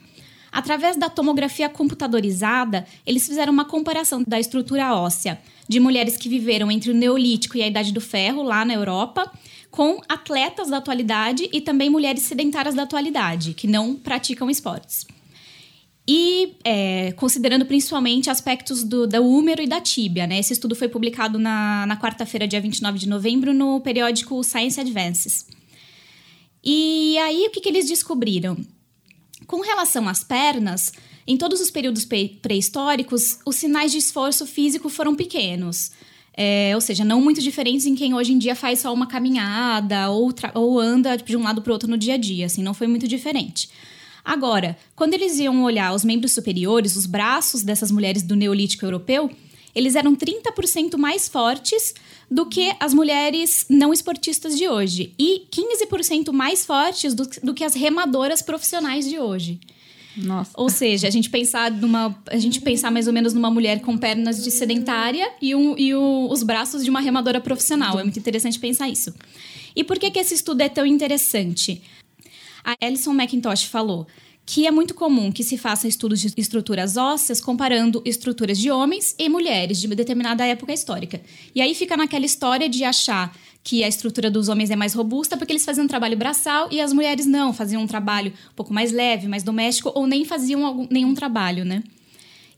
Através 0.52 0.96
da 0.96 1.10
tomografia 1.10 1.68
computadorizada, 1.68 2.88
eles 3.06 3.28
fizeram 3.28 3.52
uma 3.52 3.66
comparação 3.66 4.24
da 4.26 4.40
estrutura 4.40 4.96
óssea 4.96 5.38
de 5.68 5.82
mulheres 5.82 6.16
que 6.16 6.30
viveram 6.30 6.72
entre 6.72 6.92
o 6.92 6.94
Neolítico 6.94 7.58
e 7.58 7.62
a 7.62 7.68
Idade 7.68 7.92
do 7.92 8.00
Ferro, 8.00 8.42
lá 8.42 8.64
na 8.64 8.74
Europa, 8.74 9.30
com 9.76 10.00
atletas 10.08 10.70
da 10.70 10.78
atualidade 10.78 11.50
e 11.52 11.60
também 11.60 11.90
mulheres 11.90 12.24
sedentárias 12.24 12.74
da 12.74 12.84
atualidade, 12.84 13.54
que 13.54 13.68
não 13.68 13.94
praticam 13.94 14.50
esportes. 14.50 15.06
E 16.08 16.56
é, 16.64 17.12
considerando 17.14 17.66
principalmente 17.66 18.30
aspectos 18.30 18.86
do, 18.86 19.06
do 19.06 19.22
úmero 19.22 19.62
e 19.62 19.68
da 19.68 19.82
tíbia, 19.82 20.26
né? 20.26 20.40
Esse 20.40 20.54
estudo 20.54 20.76
foi 20.76 20.88
publicado 20.88 21.38
na, 21.38 21.86
na 21.88 21.98
quarta-feira, 21.98 22.48
dia 22.48 22.62
29 22.62 22.98
de 22.98 23.10
novembro, 23.10 23.54
no 23.54 23.82
periódico 23.82 24.42
Science 24.46 24.80
Advances. 24.80 25.46
E 26.64 27.18
aí, 27.18 27.46
o 27.48 27.52
que, 27.52 27.60
que 27.60 27.68
eles 27.68 27.86
descobriram? 27.86 28.58
Com 29.46 29.60
relação 29.60 30.08
às 30.08 30.24
pernas, 30.24 30.94
em 31.28 31.36
todos 31.36 31.60
os 31.60 31.70
períodos 31.70 32.06
pré-históricos, 32.42 33.40
os 33.46 33.58
sinais 33.58 33.92
de 33.92 33.98
esforço 33.98 34.46
físico 34.46 34.88
foram 34.88 35.16
pequenos. 35.16 35.92
É, 36.38 36.72
ou 36.76 36.82
seja, 36.82 37.06
não 37.06 37.22
muito 37.22 37.42
diferentes 37.42 37.86
em 37.86 37.96
quem 37.96 38.14
hoje 38.14 38.34
em 38.34 38.38
dia 38.38 38.56
faz 38.56 38.80
só 38.80 38.94
uma 38.94 39.08
caminhada 39.08 40.10
ou, 40.10 40.34
ou 40.54 40.80
anda 40.80 41.16
de 41.16 41.38
um 41.38 41.44
lado 41.44 41.62
para 41.62 41.72
o 41.72 41.74
outro 41.74 41.90
no 41.90 41.98
dia 41.98 42.16
a 42.16 42.18
dia. 42.18 42.46
Assim, 42.46 42.62
não 42.62 42.74
foi 42.74 42.88
muito 42.88 43.08
diferente. 43.08 43.70
Agora, 44.24 44.76
quando 44.96 45.14
eles 45.14 45.38
iam 45.38 45.64
olhar 45.64 45.94
os 45.94 46.04
membros 46.04 46.34
superiores, 46.34 46.96
os 46.96 47.06
braços 47.06 47.62
dessas 47.62 47.92
mulheres 47.92 48.24
do 48.24 48.36
Neolítico 48.36 48.84
Europeu, 48.84 49.30
eles 49.76 49.96
eram 49.96 50.16
30% 50.16 50.98
mais 50.98 51.28
fortes 51.28 51.94
do 52.32 52.46
que 52.48 52.74
as 52.80 52.94
mulheres 52.94 53.66
não 53.70 53.94
esportistas 53.94 54.58
de 54.58 54.68
hoje 54.68 55.14
e 55.20 55.46
15% 55.52 56.32
mais 56.32 56.66
fortes 56.66 57.14
do, 57.14 57.30
do, 57.44 57.54
que 57.54 57.64
as 57.64 57.76
remadoras 57.76 58.42
profissionais 58.42 59.08
de 59.08 59.20
hoje. 59.20 59.60
Nossa. 60.18 60.52
Ou 60.56 60.70
seja, 60.70 61.08
a 61.08 61.12
gente 61.12 61.30
pensar 61.30 61.72
numa, 61.72 62.18
a 62.30 62.38
gente 62.38 62.62
pensar 62.62 62.92
mais 62.92 63.08
ou 63.08 63.14
menos 63.14 63.34
numa 63.34 63.52
mulher 63.52 63.82
com 63.82 63.98
pernas 63.98 64.44
de 64.44 64.52
sedentária 64.52 65.30
e, 65.42 65.54
um, 65.54 65.78
e 65.78 65.94
o, 65.94 66.28
os 66.30 66.44
braços 66.44 66.84
de 66.84 66.90
uma 66.90 67.00
remadora 67.00 67.42
profissional. 67.42 68.00
É 68.00 68.04
muito 68.04 68.20
interessante 68.20 68.60
pensar 68.60 68.90
isso. 68.90 69.14
E 69.76 69.84
por 69.84 70.00
que, 70.00 70.10
que 70.10 70.20
esse 70.20 70.34
estudo 70.34 70.62
é 70.62 70.70
tão 70.70 70.86
interessante? 70.86 71.82
A 72.64 72.76
Alison 72.82 73.14
McIntosh 73.14 73.66
falou 73.66 74.08
que 74.46 74.68
é 74.68 74.72
muito 74.72 74.94
comum 74.94 75.32
que 75.32 75.44
se 75.44 75.58
faça 75.58 75.88
estudos 75.88 76.22
de 76.22 76.32
estruturas 76.38 76.98
ósseas 76.98 77.42
comparando 77.42 78.02
estruturas 78.06 78.60
de 78.60 78.70
homens 78.70 79.16
e 79.18 79.28
mulheres 79.28 79.80
de 79.80 79.88
determinada 79.88 80.46
época 80.46 80.72
histórica. 80.72 81.20
E 81.54 81.62
aí 81.62 81.74
fica 81.74 81.98
naquela 81.98 82.26
história 82.26 82.70
de 82.70 82.84
achar 82.84 83.36
que 83.66 83.84
a 83.84 83.88
estrutura 83.88 84.30
dos 84.30 84.48
homens 84.48 84.70
é 84.70 84.76
mais 84.76 84.94
robusta 84.94 85.36
porque 85.36 85.52
eles 85.52 85.66
faziam 85.66 85.86
um 85.86 85.88
trabalho 85.88 86.16
braçal 86.16 86.68
e 86.72 86.80
as 86.80 86.94
mulheres 86.94 87.26
não, 87.26 87.52
faziam 87.52 87.82
um 87.82 87.88
trabalho 87.88 88.32
um 88.52 88.56
pouco 88.56 88.72
mais 88.72 88.92
leve, 88.92 89.28
mais 89.28 89.42
doméstico 89.42 89.92
ou 89.96 90.06
nem 90.06 90.24
faziam 90.24 90.64
algum, 90.64 90.88
nenhum 90.90 91.16
trabalho, 91.16 91.66
né? 91.66 91.84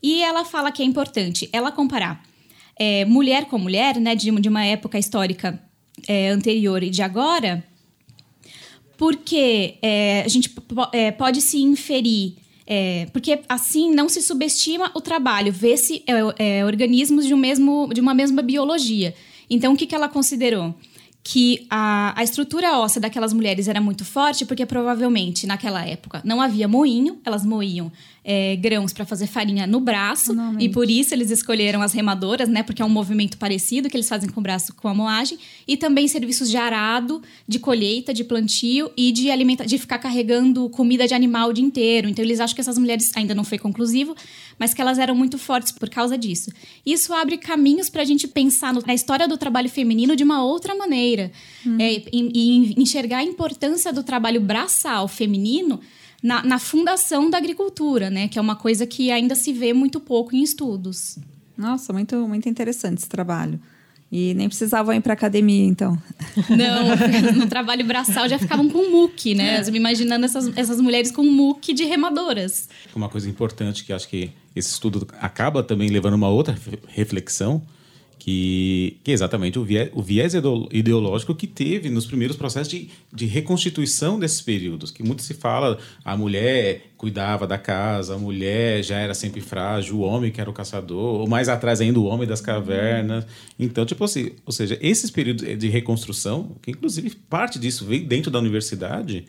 E 0.02 0.22
ela 0.22 0.44
fala 0.44 0.70
que 0.70 0.82
é 0.82 0.84
importante 0.84 1.48
ela 1.50 1.72
comparar 1.72 2.22
é, 2.78 3.06
mulher 3.06 3.46
com 3.46 3.58
mulher, 3.58 3.98
né, 3.98 4.14
de, 4.14 4.30
de 4.30 4.48
uma 4.50 4.64
época 4.64 4.98
histórica 4.98 5.58
é, 6.06 6.28
anterior 6.28 6.82
e 6.82 6.90
de 6.90 7.00
agora, 7.00 7.64
porque 8.98 9.76
é, 9.80 10.22
a 10.26 10.28
gente 10.28 10.54
é, 10.92 11.10
pode 11.10 11.40
se 11.40 11.58
inferir. 11.58 12.36
É, 12.70 13.06
porque 13.14 13.40
assim 13.48 13.90
não 13.94 14.10
se 14.10 14.20
subestima 14.20 14.90
o 14.94 15.00
trabalho, 15.00 15.50
vê-se 15.50 16.04
é, 16.06 16.58
é, 16.58 16.64
organismos 16.66 17.24
de, 17.24 17.32
um 17.32 17.38
mesmo, 17.38 17.88
de 17.94 18.00
uma 18.00 18.12
mesma 18.12 18.42
biologia. 18.42 19.14
Então, 19.48 19.72
o 19.72 19.76
que, 19.76 19.86
que 19.86 19.94
ela 19.94 20.06
considerou? 20.06 20.74
Que 21.30 21.66
a, 21.68 22.18
a 22.18 22.22
estrutura 22.24 22.78
óssea 22.78 23.02
daquelas 23.02 23.34
mulheres 23.34 23.68
era 23.68 23.82
muito 23.82 24.02
forte, 24.02 24.46
porque 24.46 24.64
provavelmente 24.64 25.46
naquela 25.46 25.84
época 25.86 26.22
não 26.24 26.40
havia 26.40 26.66
moinho, 26.66 27.20
elas 27.22 27.44
moíam 27.44 27.92
é, 28.30 28.56
grãos 28.56 28.92
para 28.92 29.06
fazer 29.06 29.26
farinha 29.26 29.66
no 29.66 29.80
braço, 29.80 30.36
e 30.60 30.68
por 30.68 30.90
isso 30.90 31.14
eles 31.14 31.30
escolheram 31.30 31.80
as 31.80 31.94
remadoras, 31.94 32.46
né? 32.46 32.62
Porque 32.62 32.82
é 32.82 32.84
um 32.84 32.90
movimento 32.90 33.38
parecido 33.38 33.88
que 33.88 33.96
eles 33.96 34.06
fazem 34.06 34.28
com 34.28 34.38
o 34.38 34.42
braço 34.42 34.74
com 34.74 34.86
a 34.86 34.92
moagem, 34.92 35.38
e 35.66 35.78
também 35.78 36.06
serviços 36.06 36.50
de 36.50 36.58
arado, 36.58 37.22
de 37.48 37.58
colheita, 37.58 38.12
de 38.12 38.22
plantio 38.24 38.90
e 38.94 39.12
de 39.12 39.30
alimenta 39.30 39.64
de 39.64 39.78
ficar 39.78 39.96
carregando 39.96 40.68
comida 40.68 41.08
de 41.08 41.14
animal 41.14 41.48
o 41.48 41.52
dia 41.54 41.64
inteiro. 41.64 42.06
Então 42.06 42.22
eles 42.22 42.38
acham 42.38 42.54
que 42.54 42.60
essas 42.60 42.76
mulheres 42.76 43.10
ainda 43.16 43.34
não 43.34 43.44
foi 43.44 43.56
conclusivo, 43.56 44.14
mas 44.58 44.74
que 44.74 44.82
elas 44.82 44.98
eram 44.98 45.14
muito 45.14 45.38
fortes 45.38 45.72
por 45.72 45.88
causa 45.88 46.18
disso. 46.18 46.50
Isso 46.84 47.14
abre 47.14 47.38
caminhos 47.38 47.88
para 47.88 48.02
a 48.02 48.04
gente 48.04 48.28
pensar 48.28 48.74
no, 48.74 48.82
na 48.86 48.92
história 48.92 49.26
do 49.26 49.38
trabalho 49.38 49.70
feminino 49.70 50.14
de 50.14 50.22
uma 50.22 50.44
outra 50.44 50.74
maneira 50.74 51.32
uhum. 51.64 51.78
é, 51.80 51.94
e, 51.94 52.10
e 52.12 52.74
enxergar 52.78 53.18
a 53.18 53.24
importância 53.24 53.90
do 53.90 54.02
trabalho 54.02 54.42
braçal 54.42 55.08
feminino 55.08 55.80
na, 56.22 56.42
na, 56.42 56.58
fundação 56.58 57.30
da 57.30 57.38
agricultura, 57.38 58.10
né? 58.10 58.28
Que 58.28 58.38
é 58.38 58.42
uma 58.42 58.56
coisa 58.56 58.86
que 58.86 59.10
ainda 59.10 59.34
se 59.34 59.52
vê 59.52 59.72
muito 59.72 60.00
pouco 60.00 60.34
em 60.34 60.42
estudos. 60.42 61.18
Nossa, 61.56 61.92
muito, 61.92 62.16
muito 62.26 62.48
interessante 62.48 62.98
esse 62.98 63.08
trabalho. 63.08 63.60
E 64.10 64.32
nem 64.34 64.48
precisavam 64.48 64.94
ir 64.94 65.02
para 65.02 65.12
academia, 65.12 65.66
então. 65.66 66.00
Não, 66.48 66.96
no 67.36 67.46
trabalho 67.46 67.84
braçal 67.84 68.26
já 68.28 68.38
ficavam 68.38 68.68
com 68.68 68.90
muque, 68.90 69.34
né? 69.34 69.60
É. 69.60 69.70
imaginando 69.70 70.24
essas, 70.24 70.56
essas 70.56 70.80
mulheres 70.80 71.10
com 71.10 71.22
muque 71.22 71.74
de 71.74 71.84
remadoras. 71.84 72.68
Uma 72.94 73.08
coisa 73.08 73.28
importante 73.28 73.84
que 73.84 73.92
acho 73.92 74.08
que 74.08 74.32
esse 74.56 74.70
estudo 74.70 75.06
acaba 75.20 75.62
também 75.62 75.90
levando 75.90 76.14
uma 76.14 76.28
outra 76.28 76.56
reflexão 76.88 77.62
que, 78.18 78.98
que 79.04 79.10
é 79.10 79.14
exatamente 79.14 79.58
o 79.58 79.64
viés, 79.64 79.90
o 79.94 80.02
viés 80.02 80.34
ideológico 80.72 81.34
que 81.34 81.46
teve 81.46 81.88
nos 81.88 82.06
primeiros 82.06 82.36
processos 82.36 82.68
de, 82.68 82.90
de 83.12 83.26
reconstituição 83.26 84.18
desses 84.18 84.42
períodos, 84.42 84.90
que 84.90 85.02
muito 85.02 85.22
se 85.22 85.34
fala, 85.34 85.78
a 86.04 86.16
mulher 86.16 86.88
cuidava 86.96 87.46
da 87.46 87.56
casa, 87.56 88.14
a 88.14 88.18
mulher 88.18 88.82
já 88.82 88.98
era 88.98 89.14
sempre 89.14 89.40
frágil, 89.40 89.98
o 89.98 90.00
homem 90.00 90.32
que 90.32 90.40
era 90.40 90.50
o 90.50 90.52
caçador, 90.52 91.20
ou 91.20 91.28
mais 91.28 91.48
atrás 91.48 91.80
ainda 91.80 92.00
o 92.00 92.04
homem 92.04 92.26
das 92.26 92.40
cavernas. 92.40 93.24
Então, 93.58 93.86
tipo 93.86 94.02
assim, 94.02 94.32
ou 94.44 94.52
seja, 94.52 94.76
esses 94.82 95.10
períodos 95.10 95.46
de 95.58 95.68
reconstrução, 95.68 96.56
que 96.60 96.72
inclusive 96.72 97.10
parte 97.30 97.58
disso 97.58 97.86
veio 97.86 98.04
dentro 98.04 98.30
da 98.30 98.38
universidade, 98.38 99.26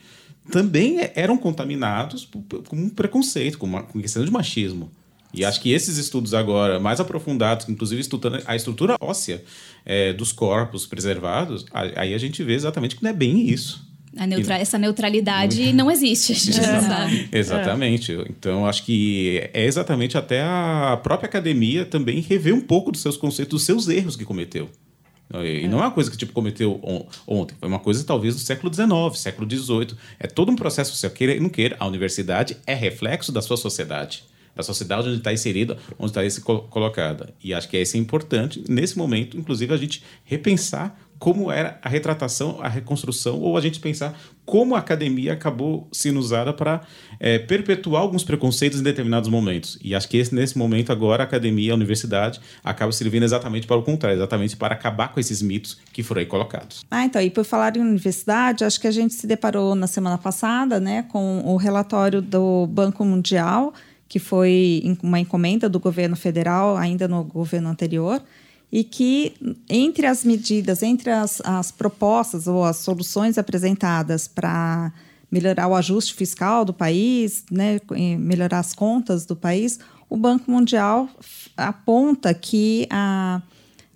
também 0.51 0.97
eram 1.13 1.37
contaminados 1.37 2.27
com 2.67 2.75
um 2.75 2.89
preconceito, 2.89 3.57
com 3.57 3.67
uma 3.67 3.83
com 3.83 4.01
questão 4.01 4.25
de 4.25 4.31
machismo. 4.31 4.91
E 5.33 5.45
acho 5.45 5.61
que 5.61 5.71
esses 5.71 5.97
estudos 5.97 6.33
agora, 6.33 6.79
mais 6.79 6.99
aprofundados, 6.99 7.69
inclusive 7.69 8.01
estudando 8.01 8.41
a 8.45 8.55
estrutura 8.55 8.95
óssea 8.99 9.43
é, 9.85 10.11
dos 10.11 10.31
corpos 10.31 10.85
preservados, 10.85 11.65
aí 11.71 12.13
a 12.13 12.17
gente 12.17 12.43
vê 12.43 12.53
exatamente 12.53 12.95
que 12.95 13.03
não 13.03 13.11
é 13.11 13.13
bem 13.13 13.47
isso. 13.47 13.87
Neutra 14.11 14.57
essa 14.57 14.77
neutralidade 14.77 15.71
não 15.71 15.89
existe, 15.89 16.31
a 16.31 16.35
gente 16.35 16.59
não 16.59 16.81
sabe. 16.81 17.29
Exatamente. 17.31 18.11
Então, 18.29 18.65
acho 18.65 18.83
que 18.83 19.49
é 19.53 19.65
exatamente 19.65 20.17
até 20.17 20.41
a 20.41 20.99
própria 21.01 21.27
academia 21.27 21.85
também 21.85 22.19
rever 22.19 22.53
um 22.53 22.61
pouco 22.61 22.91
dos 22.91 23.01
seus 23.01 23.15
conceitos, 23.15 23.51
dos 23.51 23.63
seus 23.63 23.87
erros 23.87 24.15
que 24.15 24.25
cometeu. 24.25 24.69
E 25.31 25.67
não 25.67 25.77
é 25.77 25.81
uma 25.81 25.91
coisa 25.91 26.09
que 26.09 26.17
tipo 26.17 26.33
cometeu 26.33 26.79
on 26.83 27.05
ontem, 27.27 27.55
foi 27.59 27.69
uma 27.69 27.77
coisa 27.77 28.03
talvez 28.03 28.33
do 28.33 28.41
século 28.41 28.73
XIX, 28.73 28.89
século 29.15 29.47
XVIII. 29.47 29.95
É 30.19 30.25
todo 30.25 30.51
um 30.51 30.55
processo, 30.55 30.95
se 30.95 31.07
queira 31.11 31.35
e 31.35 31.39
não 31.39 31.49
queira, 31.49 31.75
a 31.79 31.85
universidade 31.85 32.57
é 32.65 32.73
reflexo 32.73 33.31
da 33.31 33.39
sua 33.39 33.55
sociedade, 33.55 34.23
da 34.59 34.63
sociedade 34.63 35.07
onde 35.07 35.17
está 35.17 35.31
inserida, 35.31 35.77
onde 35.97 36.19
está 36.19 36.41
colocada. 36.41 37.33
E 37.41 37.53
acho 37.53 37.69
que 37.69 37.77
é 37.77 37.81
isso 37.81 37.95
é 37.95 37.99
importante 37.99 38.63
nesse 38.67 38.97
momento, 38.97 39.37
inclusive 39.37 39.73
a 39.73 39.77
gente 39.77 40.03
repensar 40.25 40.95
como 41.19 41.51
era 41.51 41.77
a 41.83 41.89
retratação, 41.89 42.59
a 42.61 42.69
reconstrução, 42.69 43.39
ou 43.41 43.57
a 43.57 43.61
gente 43.61 43.79
pensar 43.79 44.17
como 44.45 44.73
a 44.73 44.79
academia 44.79 45.33
acabou 45.33 45.87
sendo 45.91 46.17
usada 46.17 46.53
para 46.53 46.81
é, 47.19 47.37
perpetuar 47.37 48.01
alguns 48.01 48.23
preconceitos 48.23 48.79
em 48.79 48.83
determinados 48.83 49.29
momentos. 49.29 49.77
E 49.83 49.93
acho 49.93 50.07
que 50.07 50.17
esse, 50.17 50.33
nesse 50.33 50.57
momento 50.57 50.91
agora 50.91 51.21
a 51.21 51.25
academia, 51.25 51.73
a 51.73 51.75
universidade, 51.75 52.39
acaba 52.63 52.91
servindo 52.91 53.23
exatamente 53.23 53.67
para 53.67 53.75
o 53.75 53.83
contrário, 53.83 54.17
exatamente 54.17 54.55
para 54.55 54.73
acabar 54.73 55.09
com 55.09 55.19
esses 55.19 55.41
mitos 55.41 55.77
que 55.91 56.01
foram 56.01 56.21
aí 56.21 56.25
colocados. 56.25 56.83
Ah, 56.89 57.03
então, 57.03 57.21
e 57.21 57.29
por 57.29 57.43
falar 57.43 57.75
em 57.75 57.81
universidade, 57.81 58.63
acho 58.63 58.79
que 58.79 58.87
a 58.87 58.91
gente 58.91 59.13
se 59.13 59.27
deparou 59.27 59.75
na 59.75 59.87
semana 59.87 60.17
passada 60.17 60.79
né, 60.79 61.03
com 61.03 61.41
o 61.45 61.57
relatório 61.57 62.21
do 62.21 62.65
Banco 62.65 63.03
Mundial, 63.03 63.73
que 64.09 64.17
foi 64.17 64.97
uma 65.03 65.19
encomenda 65.19 65.69
do 65.69 65.79
governo 65.79 66.15
federal, 66.15 66.75
ainda 66.75 67.07
no 67.07 67.23
governo 67.23 67.69
anterior, 67.69 68.21
e 68.71 68.83
que, 68.83 69.33
entre 69.69 70.07
as 70.07 70.25
medidas, 70.25 70.81
entre 70.81 71.11
as, 71.11 71.39
as 71.41 71.71
propostas 71.71 72.47
ou 72.47 72.63
as 72.63 72.77
soluções 72.77 73.37
apresentadas 73.37 74.27
para 74.27 74.91
melhorar 75.31 75.67
o 75.67 75.75
ajuste 75.75 76.15
fiscal 76.15 76.65
do 76.65 76.73
país, 76.73 77.43
né, 77.51 77.79
melhorar 78.17 78.59
as 78.59 78.73
contas 78.73 79.25
do 79.25 79.35
país, 79.35 79.79
o 80.09 80.17
Banco 80.17 80.49
Mundial 80.49 81.07
aponta 81.55 82.33
que 82.33 82.87
a, 82.89 83.41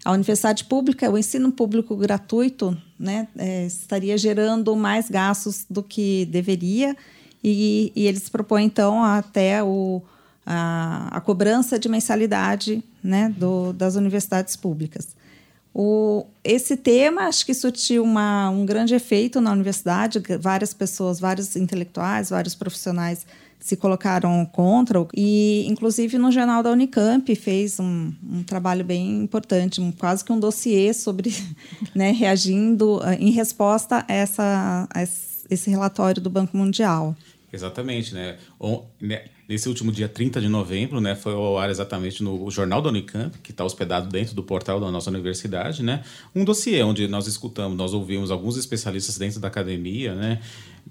a 0.06 0.12
universidade 0.12 0.66
pública, 0.66 1.10
o 1.10 1.18
ensino 1.18 1.52
público 1.52 1.96
gratuito, 1.96 2.78
né, 3.00 3.28
é, 3.36 3.66
estaria 3.66 4.16
gerando 4.18 4.76
mais 4.76 5.10
gastos 5.10 5.66
do 5.68 5.82
que 5.82 6.26
deveria, 6.26 6.96
e, 7.44 7.92
e 7.96 8.08
eles 8.08 8.30
propõem, 8.30 8.66
então, 8.66 9.04
até 9.04 9.64
o, 9.64 10.02
a, 10.46 11.10
a 11.12 11.22
cobrança 11.22 11.78
de 11.78 11.90
mensalidade 11.90 12.84
né, 13.04 13.34
do, 13.38 13.74
das 13.74 13.96
universidades 13.96 14.56
públicas. 14.56 15.10
O, 15.74 16.26
esse 16.44 16.78
tema 16.78 17.24
acho 17.24 17.46
que 17.46 17.54
surtiu 17.54 18.04
uma, 18.04 18.50
um 18.50 18.64
grande 18.64 18.94
efeito 18.94 19.42
na 19.42 19.52
universidade, 19.52 20.22
várias 20.40 20.74
pessoas, 20.74 21.20
vários 21.20 21.56
intelectuais, 21.56 22.30
vários 22.30 22.54
profissionais 22.54 23.26
se 23.60 23.78
colocaram 23.78 24.46
contra, 24.46 25.08
e 25.16 25.66
inclusive 25.70 26.18
no 26.18 26.30
jornal 26.34 26.62
da 26.62 26.70
Unicamp 26.70 27.34
fez 27.34 27.80
um, 27.80 28.12
um 28.30 28.44
trabalho 28.44 28.84
bem 28.84 29.24
importante, 29.24 29.80
um, 29.80 29.90
quase 29.90 30.24
que 30.24 30.34
um 30.34 30.40
dossiê 30.40 30.94
sobre, 30.94 31.34
né, 31.96 32.12
reagindo 32.12 33.02
eh, 33.06 33.16
em 33.22 33.32
resposta 33.32 34.06
a, 34.06 34.14
essa, 34.14 34.86
a 34.94 35.02
esse 35.02 35.70
relatório 35.70 36.22
do 36.22 36.30
Banco 36.30 36.58
Mundial. 36.58 37.16
Exatamente, 37.54 38.16
né? 38.16 38.40
né? 39.00 39.26
Nesse 39.48 39.70
último 39.70 39.92
dia 39.92 40.10
30 40.10 40.42
de 40.42 40.48
novembro, 40.50 41.00
né, 41.00 41.14
foi 41.14 41.34
ao 41.34 41.60
ar 41.60 41.70
exatamente 41.70 42.24
no 42.24 42.50
Jornal 42.50 42.82
da 42.82 42.90
Unicamp, 42.90 43.38
que 43.44 43.52
está 43.52 43.64
hospedado 43.64 44.10
dentro 44.10 44.34
do 44.34 44.42
portal 44.42 44.80
da 44.80 44.90
nossa 44.90 45.12
universidade, 45.12 45.84
né? 45.84 46.04
Um 46.34 46.44
dossiê 46.44 46.82
onde 46.82 47.08
nós 47.08 47.28
escutamos, 47.28 47.78
nós 47.78 47.94
ouvimos 47.94 48.32
alguns 48.32 48.58
especialistas 48.58 49.20
dentro 49.20 49.40
da 49.40 49.50
academia, 49.50 50.16
né? 50.16 50.42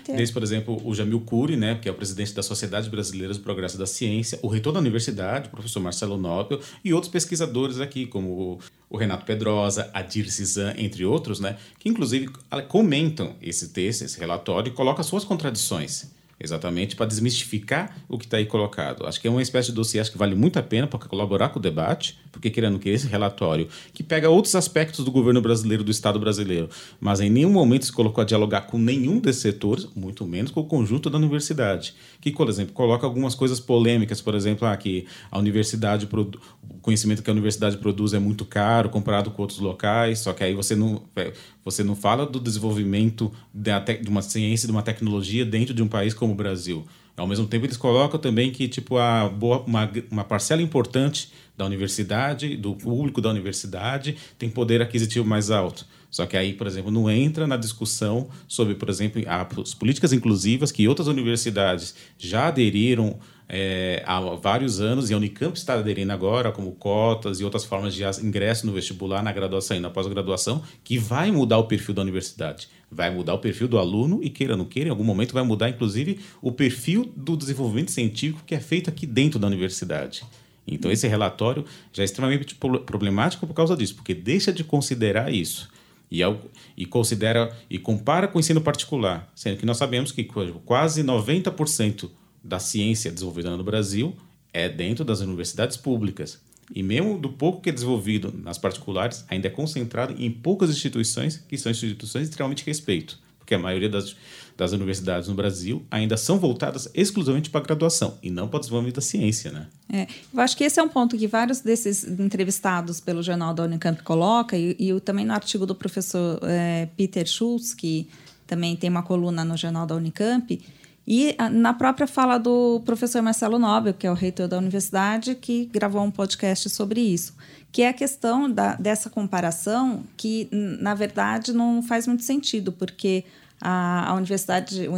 Desde, 0.06 0.32
por 0.32 0.42
exemplo, 0.42 0.80
o 0.84 0.94
Jamil 0.94 1.20
Cury, 1.20 1.56
né, 1.56 1.78
que 1.80 1.88
é 1.88 1.92
o 1.92 1.94
presidente 1.94 2.32
da 2.32 2.42
Sociedade 2.42 2.88
Brasileira 2.88 3.34
do 3.34 3.40
Progresso 3.40 3.76
da 3.76 3.86
Ciência, 3.86 4.38
o 4.40 4.48
reitor 4.48 4.72
da 4.72 4.78
universidade, 4.78 5.48
o 5.48 5.50
professor 5.50 5.80
Marcelo 5.80 6.16
Nobel, 6.16 6.60
e 6.84 6.94
outros 6.94 7.10
pesquisadores 7.10 7.80
aqui, 7.80 8.06
como 8.06 8.58
o 8.88 8.96
Renato 8.96 9.26
Pedrosa, 9.26 9.90
a 9.92 10.00
Dirce 10.00 10.44
Zan, 10.44 10.74
entre 10.78 11.04
outros, 11.04 11.40
né, 11.40 11.56
que 11.78 11.88
inclusive 11.88 12.30
comentam 12.68 13.34
esse 13.42 13.68
texto, 13.70 14.02
esse 14.02 14.18
relatório 14.18 14.70
e 14.70 14.72
colocam 14.72 15.02
suas 15.02 15.24
contradições 15.24 16.10
exatamente 16.42 16.96
para 16.96 17.06
desmistificar 17.06 17.96
o 18.08 18.18
que 18.18 18.24
está 18.24 18.36
aí 18.36 18.46
colocado. 18.46 19.06
Acho 19.06 19.20
que 19.20 19.28
é 19.28 19.30
uma 19.30 19.42
espécie 19.42 19.68
de 19.68 19.74
dossiê 19.74 20.00
acho 20.00 20.10
que 20.10 20.18
vale 20.18 20.34
muito 20.34 20.58
a 20.58 20.62
pena 20.62 20.86
para 20.86 20.98
colaborar 20.98 21.50
com 21.50 21.58
o 21.58 21.62
debate, 21.62 22.18
porque 22.30 22.50
querendo 22.50 22.78
que 22.78 22.88
esse 22.88 23.06
relatório, 23.06 23.68
que 23.92 24.02
pega 24.02 24.28
outros 24.28 24.54
aspectos 24.54 25.04
do 25.04 25.10
governo 25.10 25.40
brasileiro, 25.40 25.84
do 25.84 25.90
Estado 25.90 26.18
brasileiro, 26.18 26.68
mas 27.00 27.20
em 27.20 27.30
nenhum 27.30 27.50
momento 27.50 27.86
se 27.86 27.92
colocou 27.92 28.22
a 28.22 28.24
dialogar 28.24 28.62
com 28.62 28.78
nenhum 28.78 29.18
desses 29.18 29.42
setores, 29.42 29.88
muito 29.94 30.26
menos 30.26 30.50
com 30.50 30.60
o 30.60 30.64
conjunto 30.64 31.08
da 31.08 31.18
universidade, 31.18 31.94
que, 32.22 32.30
por 32.30 32.48
exemplo, 32.48 32.72
coloca 32.72 33.04
algumas 33.04 33.34
coisas 33.34 33.58
polêmicas, 33.58 34.20
por 34.20 34.36
exemplo, 34.36 34.66
ah, 34.66 34.76
que 34.76 35.06
a 35.28 35.38
universidade, 35.38 36.08
o 36.10 36.78
conhecimento 36.80 37.20
que 37.20 37.28
a 37.28 37.32
universidade 37.32 37.76
produz 37.78 38.14
é 38.14 38.18
muito 38.20 38.44
caro 38.44 38.88
comparado 38.88 39.32
com 39.32 39.42
outros 39.42 39.58
locais, 39.58 40.20
só 40.20 40.32
que 40.32 40.44
aí 40.44 40.54
você 40.54 40.76
não, 40.76 41.02
é, 41.16 41.32
você 41.64 41.82
não 41.82 41.96
fala 41.96 42.24
do 42.24 42.38
desenvolvimento 42.38 43.32
de 43.52 43.72
uma 44.08 44.22
ciência, 44.22 44.68
de 44.68 44.72
uma 44.72 44.82
tecnologia 44.82 45.44
dentro 45.44 45.74
de 45.74 45.82
um 45.82 45.88
país 45.88 46.14
como 46.14 46.32
o 46.32 46.36
Brasil. 46.36 46.86
Ao 47.22 47.28
mesmo 47.28 47.46
tempo, 47.46 47.64
eles 47.64 47.76
colocam 47.76 48.18
também 48.18 48.50
que 48.50 48.66
tipo 48.66 48.98
a 48.98 49.28
boa, 49.28 49.62
uma, 49.64 49.88
uma 50.10 50.24
parcela 50.24 50.60
importante 50.60 51.30
da 51.56 51.64
universidade, 51.64 52.56
do 52.56 52.74
público 52.74 53.20
da 53.20 53.30
universidade, 53.30 54.16
tem 54.36 54.50
poder 54.50 54.82
aquisitivo 54.82 55.24
mais 55.24 55.48
alto. 55.48 55.86
Só 56.10 56.26
que 56.26 56.36
aí, 56.36 56.52
por 56.52 56.66
exemplo, 56.66 56.90
não 56.90 57.08
entra 57.08 57.46
na 57.46 57.56
discussão 57.56 58.28
sobre, 58.48 58.74
por 58.74 58.90
exemplo, 58.90 59.22
as 59.28 59.72
políticas 59.72 60.12
inclusivas 60.12 60.72
que 60.72 60.88
outras 60.88 61.06
universidades 61.06 61.94
já 62.18 62.48
aderiram 62.48 63.20
é, 63.48 64.02
há 64.04 64.18
vários 64.34 64.80
anos 64.80 65.08
e 65.08 65.14
a 65.14 65.16
Unicamp 65.16 65.56
está 65.56 65.74
aderindo 65.74 66.12
agora, 66.12 66.50
como 66.50 66.72
cotas 66.72 67.38
e 67.38 67.44
outras 67.44 67.64
formas 67.64 67.94
de 67.94 68.02
ingresso 68.20 68.66
no 68.66 68.72
vestibular, 68.72 69.22
na 69.22 69.30
graduação 69.30 69.76
e 69.76 69.80
na 69.80 69.90
pós-graduação, 69.90 70.60
que 70.82 70.98
vai 70.98 71.30
mudar 71.30 71.58
o 71.58 71.68
perfil 71.68 71.94
da 71.94 72.02
universidade 72.02 72.68
vai 72.92 73.10
mudar 73.10 73.34
o 73.34 73.38
perfil 73.38 73.66
do 73.66 73.78
aluno 73.78 74.20
e, 74.22 74.28
queira 74.28 74.52
ou 74.52 74.58
não 74.58 74.66
queira, 74.66 74.88
em 74.88 74.90
algum 74.90 75.02
momento 75.02 75.32
vai 75.32 75.42
mudar, 75.42 75.70
inclusive, 75.70 76.20
o 76.42 76.52
perfil 76.52 77.10
do 77.16 77.36
desenvolvimento 77.36 77.90
científico 77.90 78.42
que 78.46 78.54
é 78.54 78.60
feito 78.60 78.90
aqui 78.90 79.06
dentro 79.06 79.38
da 79.38 79.46
universidade. 79.46 80.22
Então, 80.66 80.92
esse 80.92 81.08
relatório 81.08 81.64
já 81.92 82.02
é 82.02 82.04
extremamente 82.04 82.54
problemático 82.54 83.46
por 83.46 83.54
causa 83.54 83.76
disso, 83.76 83.96
porque 83.96 84.14
deixa 84.14 84.52
de 84.52 84.62
considerar 84.62 85.32
isso. 85.32 85.70
E, 86.10 86.22
é 86.22 86.36
e 86.76 86.84
considera 86.84 87.56
e 87.70 87.78
compara 87.78 88.28
com 88.28 88.36
o 88.36 88.40
ensino 88.40 88.60
particular, 88.60 89.32
sendo 89.34 89.56
que 89.56 89.64
nós 89.64 89.78
sabemos 89.78 90.12
que 90.12 90.22
quase 90.64 91.02
90% 91.02 92.10
da 92.44 92.58
ciência 92.58 93.10
desenvolvida 93.10 93.56
no 93.56 93.64
Brasil 93.64 94.14
é 94.52 94.68
dentro 94.68 95.04
das 95.04 95.20
universidades 95.20 95.76
públicas. 95.76 96.40
E 96.74 96.82
mesmo 96.82 97.18
do 97.18 97.28
pouco 97.28 97.60
que 97.60 97.68
é 97.68 97.72
desenvolvido 97.72 98.32
nas 98.42 98.58
particulares, 98.58 99.24
ainda 99.28 99.48
é 99.48 99.50
concentrado 99.50 100.14
em 100.18 100.30
poucas 100.30 100.70
instituições 100.70 101.44
que 101.48 101.58
são 101.58 101.70
instituições 101.70 102.24
de 102.24 102.30
extremamente 102.30 102.64
respeito. 102.64 103.18
Porque 103.38 103.54
a 103.54 103.58
maioria 103.58 103.88
das, 103.88 104.16
das 104.56 104.72
universidades 104.72 105.28
no 105.28 105.34
Brasil 105.34 105.84
ainda 105.90 106.16
são 106.16 106.38
voltadas 106.38 106.88
exclusivamente 106.94 107.50
para 107.50 107.60
a 107.60 107.64
graduação 107.64 108.16
e 108.22 108.30
não 108.30 108.48
para 108.48 108.58
o 108.58 108.60
desenvolvimento 108.60 108.96
da 108.96 109.02
ciência, 109.02 109.50
né? 109.50 109.66
É, 109.92 110.06
eu 110.32 110.40
acho 110.40 110.56
que 110.56 110.64
esse 110.64 110.78
é 110.78 110.82
um 110.82 110.88
ponto 110.88 111.18
que 111.18 111.26
vários 111.26 111.60
desses 111.60 112.04
entrevistados 112.04 113.00
pelo 113.00 113.22
jornal 113.22 113.52
da 113.52 113.64
Unicamp 113.64 114.02
coloca 114.02 114.56
e, 114.56 114.76
e 114.78 115.00
também 115.00 115.24
no 115.24 115.32
artigo 115.32 115.66
do 115.66 115.74
professor 115.74 116.38
é, 116.44 116.88
Peter 116.96 117.26
Schultz, 117.26 117.74
que 117.74 118.08
também 118.46 118.76
tem 118.76 118.88
uma 118.88 119.02
coluna 119.02 119.44
no 119.44 119.56
jornal 119.56 119.86
da 119.86 119.96
Unicamp, 119.96 120.60
e 121.06 121.34
ah, 121.36 121.50
na 121.50 121.74
própria 121.74 122.06
fala 122.06 122.38
do 122.38 122.80
professor 122.84 123.20
Marcelo 123.22 123.58
Nobel, 123.58 123.94
que 123.94 124.06
é 124.06 124.10
o 124.10 124.14
reitor 124.14 124.46
da 124.46 124.58
universidade, 124.58 125.34
que 125.34 125.66
gravou 125.66 126.02
um 126.02 126.10
podcast 126.10 126.70
sobre 126.70 127.00
isso, 127.00 127.34
que 127.72 127.82
é 127.82 127.88
a 127.88 127.92
questão 127.92 128.50
da, 128.50 128.74
dessa 128.74 129.10
comparação 129.10 130.04
que, 130.16 130.48
na 130.52 130.94
verdade, 130.94 131.52
não 131.52 131.82
faz 131.82 132.06
muito 132.06 132.22
sentido, 132.22 132.70
porque 132.70 133.24
a, 133.60 134.10
a 134.10 134.14
universidade 134.14 134.88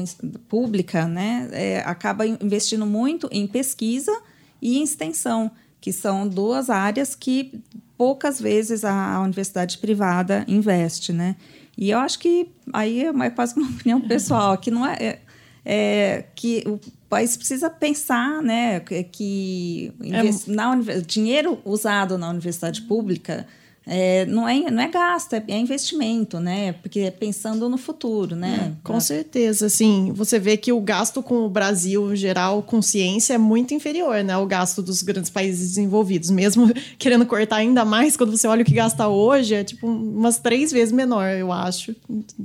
pública 0.49 1.07
né, 1.07 1.49
é, 1.53 1.83
acaba 1.87 2.27
investindo 2.27 2.85
muito 2.85 3.29
em 3.33 3.47
pesquisa 3.47 4.13
e 4.61 4.79
em 4.79 4.83
extensão, 4.83 5.51
que 5.81 5.93
são 5.93 6.29
duas 6.29 6.69
áreas 6.69 7.15
que 7.15 7.61
poucas 7.97 8.41
vezes 8.41 8.85
a, 8.85 9.15
a 9.15 9.21
universidade 9.23 9.79
privada 9.79 10.45
investe, 10.49 11.13
né? 11.13 11.37
E 11.77 11.91
eu 11.91 11.99
acho 11.99 12.19
que 12.19 12.49
aí 12.73 13.05
é 13.05 13.31
quase 13.31 13.57
uma 13.57 13.69
opinião 13.71 14.01
pessoal, 14.01 14.57
que 14.59 14.71
não 14.71 14.87
é, 14.87 14.97
é 15.01 15.19
é, 15.65 16.25
que 16.35 16.63
o 16.67 16.79
país 17.09 17.37
precisa 17.37 17.71
pensar 17.71 18.43
né, 18.43 18.81
que 18.81 19.93
é, 20.03 20.53
na, 20.53 20.75
dinheiro 21.07 21.59
usado 21.65 22.19
na 22.19 22.29
universidade 22.29 22.83
pública 22.83 23.47
é, 23.87 24.25
não, 24.25 24.49
é, 24.49 24.71
não 24.71 24.83
é 24.83 24.89
gasto, 24.89 25.35
é, 25.35 25.45
é, 25.47 25.59
investimento, 25.59 26.41
né? 26.41 26.73
Porque 26.73 27.01
é 27.01 27.11
pensando 27.11 27.69
no 27.69 27.77
futuro, 27.77 28.35
né? 28.35 28.73
É, 28.73 28.83
com 28.83 28.99
certeza, 28.99 29.69
sim. 29.69 30.11
Você 30.15 30.39
vê 30.39 30.57
que 30.57 30.73
o 30.73 30.81
gasto 30.81 31.23
com 31.23 31.45
o 31.45 31.51
Brasil, 31.51 32.15
em 32.15 32.17
geral, 32.17 32.63
com 32.63 32.81
ciência, 32.81 33.35
é 33.35 33.39
muito 33.39 33.75
inferior, 33.75 34.25
né? 34.25 34.37
O 34.39 34.47
gasto 34.47 34.81
dos 34.81 35.03
grandes 35.03 35.29
países 35.29 35.69
desenvolvidos. 35.69 36.31
Mesmo 36.31 36.73
querendo 36.99 37.27
cortar 37.27 37.57
ainda 37.57 37.85
mais, 37.85 38.17
quando 38.17 38.35
você 38.35 38.47
olha 38.47 38.63
o 38.63 38.65
que 38.65 38.73
gasta 38.73 39.07
hoje, 39.07 39.55
é 39.55 39.63
tipo 39.63 39.87
umas 39.87 40.39
três 40.39 40.73
vezes 40.73 40.91
menor, 40.91 41.29
eu 41.29 41.53
acho. 41.53 41.95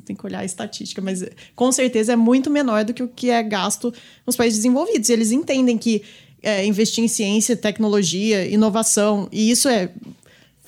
Tem 0.04 0.16
que 0.16 0.26
olhar 0.26 0.40
a 0.40 0.46
estatística, 0.46 1.02
mas 1.02 1.24
com 1.56 1.72
certeza 1.72 2.14
é 2.14 2.16
muito 2.18 2.50
menor 2.50 2.84
do 2.84 2.94
que 2.94 3.04
o 3.04 3.08
que 3.08 3.30
é 3.30 3.42
gasto 3.42 3.94
nos 4.28 4.36
países 4.36 4.60
desenvolvidos. 4.60 5.08
E 5.08 5.14
eles 5.14 5.32
entendem 5.32 5.78
que 5.78 6.04
é, 6.42 6.66
investir 6.66 7.04
em 7.04 7.08
ciência, 7.08 7.56
tecnologia, 7.56 8.46
inovação, 8.46 9.28
e 9.32 9.52
isso 9.52 9.68
é 9.68 9.90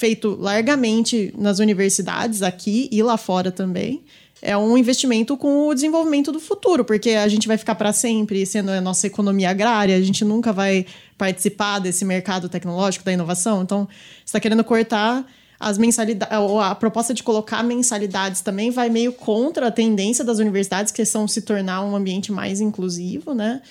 feito 0.01 0.35
largamente 0.39 1.31
nas 1.37 1.59
universidades 1.59 2.41
aqui 2.41 2.89
e 2.91 3.03
lá 3.03 3.17
fora 3.17 3.51
também. 3.51 4.01
É 4.41 4.57
um 4.57 4.75
investimento 4.75 5.37
com 5.37 5.67
o 5.67 5.75
desenvolvimento 5.75 6.31
do 6.31 6.39
futuro, 6.39 6.83
porque 6.83 7.11
a 7.11 7.27
gente 7.27 7.47
vai 7.47 7.55
ficar 7.55 7.75
para 7.75 7.93
sempre 7.93 8.43
sendo 8.43 8.71
a 8.71 8.81
nossa 8.81 9.05
economia 9.05 9.51
agrária, 9.51 9.95
a 9.95 10.01
gente 10.01 10.25
nunca 10.25 10.51
vai 10.51 10.87
participar 11.19 11.77
desse 11.77 12.03
mercado 12.03 12.49
tecnológico 12.49 13.05
da 13.05 13.13
inovação. 13.13 13.61
Então, 13.61 13.87
está 14.25 14.39
querendo 14.39 14.63
cortar 14.63 15.23
as 15.59 15.77
mensalidades, 15.77 16.35
a 16.63 16.73
proposta 16.73 17.13
de 17.13 17.21
colocar 17.21 17.61
mensalidades 17.61 18.41
também 18.41 18.71
vai 18.71 18.89
meio 18.89 19.13
contra 19.13 19.67
a 19.67 19.71
tendência 19.71 20.25
das 20.25 20.39
universidades, 20.39 20.91
que 20.91 21.05
são 21.05 21.27
se 21.27 21.43
tornar 21.43 21.83
um 21.83 21.95
ambiente 21.95 22.31
mais 22.31 22.59
inclusivo, 22.59 23.35
né? 23.35 23.61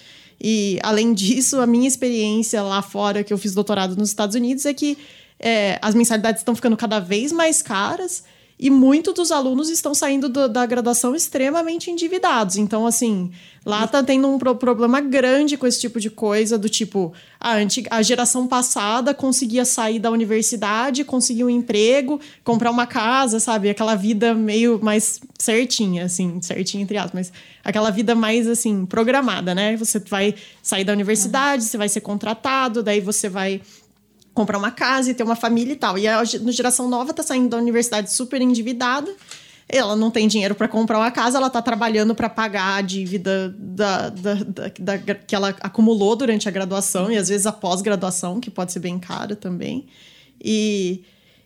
E, 0.40 0.78
além 0.84 1.12
disso, 1.12 1.60
a 1.60 1.66
minha 1.66 1.88
experiência 1.88 2.62
lá 2.62 2.80
fora, 2.80 3.24
que 3.24 3.32
eu 3.32 3.38
fiz 3.38 3.52
doutorado 3.52 3.96
nos 3.96 4.10
Estados 4.10 4.36
Unidos, 4.36 4.64
é 4.64 4.72
que 4.72 4.96
é, 5.40 5.79
as 5.81 5.94
mensalidades 5.94 6.42
estão 6.42 6.55
ficando 6.55 6.76
cada 6.76 7.00
vez 7.00 7.33
mais 7.33 7.62
caras 7.62 8.22
e 8.62 8.68
muitos 8.68 9.14
dos 9.14 9.33
alunos 9.33 9.70
estão 9.70 9.94
saindo 9.94 10.29
do, 10.29 10.46
da 10.46 10.66
graduação 10.66 11.16
extremamente 11.16 11.90
endividados. 11.90 12.59
Então, 12.59 12.87
assim, 12.87 13.31
lá 13.64 13.87
tá 13.87 14.03
tendo 14.03 14.29
um 14.29 14.38
pro 14.38 14.55
problema 14.55 15.00
grande 15.00 15.57
com 15.57 15.66
esse 15.66 15.81
tipo 15.81 15.98
de 15.98 16.11
coisa, 16.11 16.59
do 16.59 16.68
tipo, 16.68 17.11
a, 17.40 17.55
antiga, 17.55 17.88
a 17.90 18.03
geração 18.03 18.46
passada 18.46 19.14
conseguia 19.14 19.64
sair 19.64 19.98
da 19.98 20.11
universidade, 20.11 21.05
conseguir 21.05 21.42
um 21.44 21.48
emprego, 21.48 22.20
comprar 22.44 22.70
uma 22.70 22.87
casa, 22.87 23.40
sabe? 23.40 23.70
Aquela 23.70 23.94
vida 23.94 24.35
meio 24.35 24.79
mais 24.83 25.20
certinha, 25.38 26.05
assim, 26.05 26.38
certinha 26.42 26.83
entre 26.83 26.98
aspas, 26.98 27.14
mas 27.14 27.33
aquela 27.64 27.90
vida 27.90 28.14
mais, 28.14 28.46
assim, 28.46 28.85
programada, 28.85 29.55
né? 29.55 29.74
Você 29.79 29.98
vai 30.00 30.35
sair 30.62 30.85
da 30.85 30.92
universidade, 30.92 31.64
você 31.64 31.79
vai 31.79 31.88
ser 31.88 32.03
contratado, 32.03 32.83
daí 32.83 33.00
você 33.00 33.26
vai 33.31 33.62
comprar 34.40 34.57
uma 34.57 34.70
casa 34.70 35.11
e 35.11 35.14
ter 35.14 35.22
uma 35.22 35.37
família 35.37 35.74
e 35.74 35.76
tal. 35.76 35.98
E 35.98 36.09
a 36.09 36.24
geração 36.24 36.88
nova 36.88 37.12
tá 37.12 37.22
saindo 37.22 37.50
da 37.50 37.59
universidade 37.59 38.11
super 38.11 38.40
endividada. 38.40 39.14
Ela 39.68 39.94
não 39.94 40.11
tem 40.11 40.26
dinheiro 40.26 40.55
para 40.55 40.66
comprar 40.66 40.98
uma 40.98 41.11
casa, 41.11 41.37
ela 41.37 41.50
tá 41.50 41.61
trabalhando 41.61 42.14
para 42.14 42.29
pagar 42.29 42.76
a 42.76 42.81
dívida 42.81 43.55
da, 43.57 44.09
da, 44.09 44.35
da, 44.35 44.64
da, 44.79 45.14
que 45.14 45.35
ela 45.35 45.55
acumulou 45.61 46.16
durante 46.16 46.48
a 46.48 46.50
graduação 46.50 47.12
e 47.12 47.16
às 47.16 47.29
vezes 47.29 47.46
a 47.46 47.53
pós-graduação, 47.53 48.40
que 48.40 48.50
pode 48.50 48.72
ser 48.72 48.81
bem 48.81 48.98
cara 48.98 49.37
também. 49.37 49.87
E, 50.42 51.05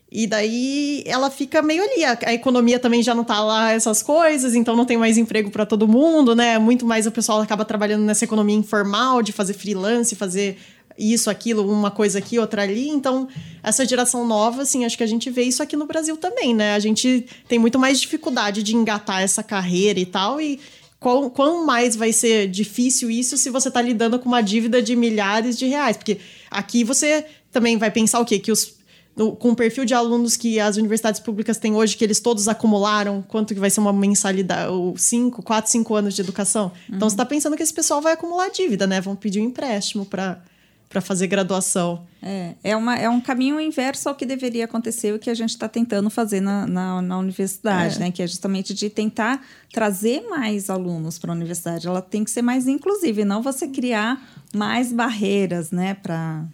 e 0.09 0.25
daí 0.25 1.03
ela 1.05 1.29
fica 1.29 1.61
meio 1.61 1.83
ali. 1.83 2.05
A, 2.05 2.17
a, 2.27 2.33
economia 2.33 2.79
também 2.79 3.03
já 3.03 3.13
não 3.13 3.25
tá 3.25 3.43
lá 3.43 3.73
essas 3.73 4.01
coisas, 4.01 4.55
então 4.55 4.75
não 4.75 4.85
tem 4.85 4.97
mais 4.97 5.17
emprego 5.17 5.51
para 5.51 5.65
todo 5.65 5.87
mundo, 5.87 6.33
né? 6.33 6.57
Muito 6.57 6.85
mais 6.85 7.05
o 7.05 7.11
pessoal 7.11 7.41
acaba 7.41 7.65
trabalhando 7.65 8.05
nessa 8.05 8.23
economia 8.23 8.55
informal 8.55 9.21
de 9.21 9.33
fazer 9.33 9.53
freelance, 9.53 10.15
fazer 10.15 10.57
isso, 10.97 11.29
aquilo, 11.29 11.69
uma 11.69 11.91
coisa 11.91 12.19
aqui, 12.19 12.39
outra 12.39 12.63
ali. 12.63 12.87
Então, 12.87 13.27
essa 13.61 13.85
geração 13.85 14.25
nova, 14.25 14.61
assim, 14.61 14.85
acho 14.85 14.97
que 14.97 15.03
a 15.03 15.07
gente 15.07 15.29
vê 15.29 15.43
isso 15.43 15.61
aqui 15.61 15.75
no 15.75 15.85
Brasil 15.85 16.15
também, 16.17 16.53
né? 16.53 16.73
A 16.73 16.79
gente 16.79 17.25
tem 17.47 17.59
muito 17.59 17.77
mais 17.77 17.99
dificuldade 17.99 18.63
de 18.63 18.75
engatar 18.75 19.21
essa 19.21 19.43
carreira 19.43 19.99
e 19.99 20.05
tal. 20.05 20.39
E 20.39 20.59
quão, 20.99 21.29
quão 21.29 21.65
mais 21.65 21.95
vai 21.95 22.11
ser 22.13 22.47
difícil 22.47 23.09
isso 23.11 23.37
se 23.37 23.49
você 23.49 23.67
está 23.67 23.81
lidando 23.81 24.17
com 24.19 24.27
uma 24.27 24.41
dívida 24.41 24.81
de 24.81 24.95
milhares 24.95 25.57
de 25.57 25.65
reais? 25.65 25.97
Porque 25.97 26.19
aqui 26.49 26.83
você 26.83 27.25
também 27.51 27.77
vai 27.77 27.91
pensar 27.91 28.19
o 28.19 28.25
quê? 28.25 28.39
Que 28.39 28.51
os 28.51 28.75
no, 29.15 29.35
com 29.35 29.51
o 29.51 29.55
perfil 29.55 29.85
de 29.85 29.93
alunos 29.93 30.35
que 30.35 30.59
as 30.59 30.75
universidades 30.75 31.21
públicas 31.21 31.57
têm 31.57 31.73
hoje, 31.73 31.95
que 31.95 32.03
eles 32.03 32.19
todos 32.19 32.47
acumularam, 32.47 33.23
quanto 33.25 33.53
que 33.53 33.59
vai 33.59 33.69
ser 33.69 33.79
uma 33.79 33.93
mensalidade, 33.93 34.69
ou 34.69 34.97
cinco, 34.97 35.41
quatro, 35.41 35.71
cinco 35.71 35.95
anos 35.95 36.13
de 36.13 36.21
educação. 36.21 36.65
Uhum. 36.89 36.95
Então 36.97 37.09
você 37.09 37.13
está 37.13 37.25
pensando 37.25 37.55
que 37.55 37.63
esse 37.63 37.73
pessoal 37.73 38.01
vai 38.01 38.13
acumular 38.13 38.49
dívida, 38.49 38.85
né? 38.85 38.99
Vão 38.99 39.15
pedir 39.15 39.39
um 39.39 39.45
empréstimo 39.45 40.05
para 40.05 40.41
para 40.89 41.01
fazer 41.01 41.27
graduação. 41.27 42.05
É, 42.21 42.55
é, 42.63 42.75
uma, 42.75 42.95
é 42.95 43.09
um 43.09 43.19
caminho 43.19 43.59
inverso 43.59 44.09
ao 44.09 44.15
que 44.15 44.25
deveria 44.25 44.65
acontecer, 44.65 45.13
o 45.13 45.19
que 45.19 45.29
a 45.29 45.33
gente 45.33 45.49
está 45.49 45.67
tentando 45.67 46.09
fazer 46.09 46.41
na, 46.41 46.65
na, 46.65 47.01
na 47.01 47.17
universidade, 47.17 47.97
é. 47.97 47.99
né? 47.99 48.11
Que 48.11 48.23
é 48.23 48.27
justamente 48.27 48.73
de 48.73 48.89
tentar 48.89 49.45
trazer 49.71 50.21
mais 50.27 50.69
alunos 50.69 51.19
para 51.19 51.31
a 51.31 51.35
universidade. 51.35 51.87
Ela 51.87 52.01
tem 52.01 52.23
que 52.23 52.31
ser 52.31 52.41
mais 52.41 52.67
inclusiva, 52.67 53.21
e 53.21 53.25
não 53.25 53.41
você 53.41 53.67
criar 53.67 54.21
mais 54.53 54.93
barreiras, 54.93 55.71
né, 55.71 55.95
para 55.95 56.47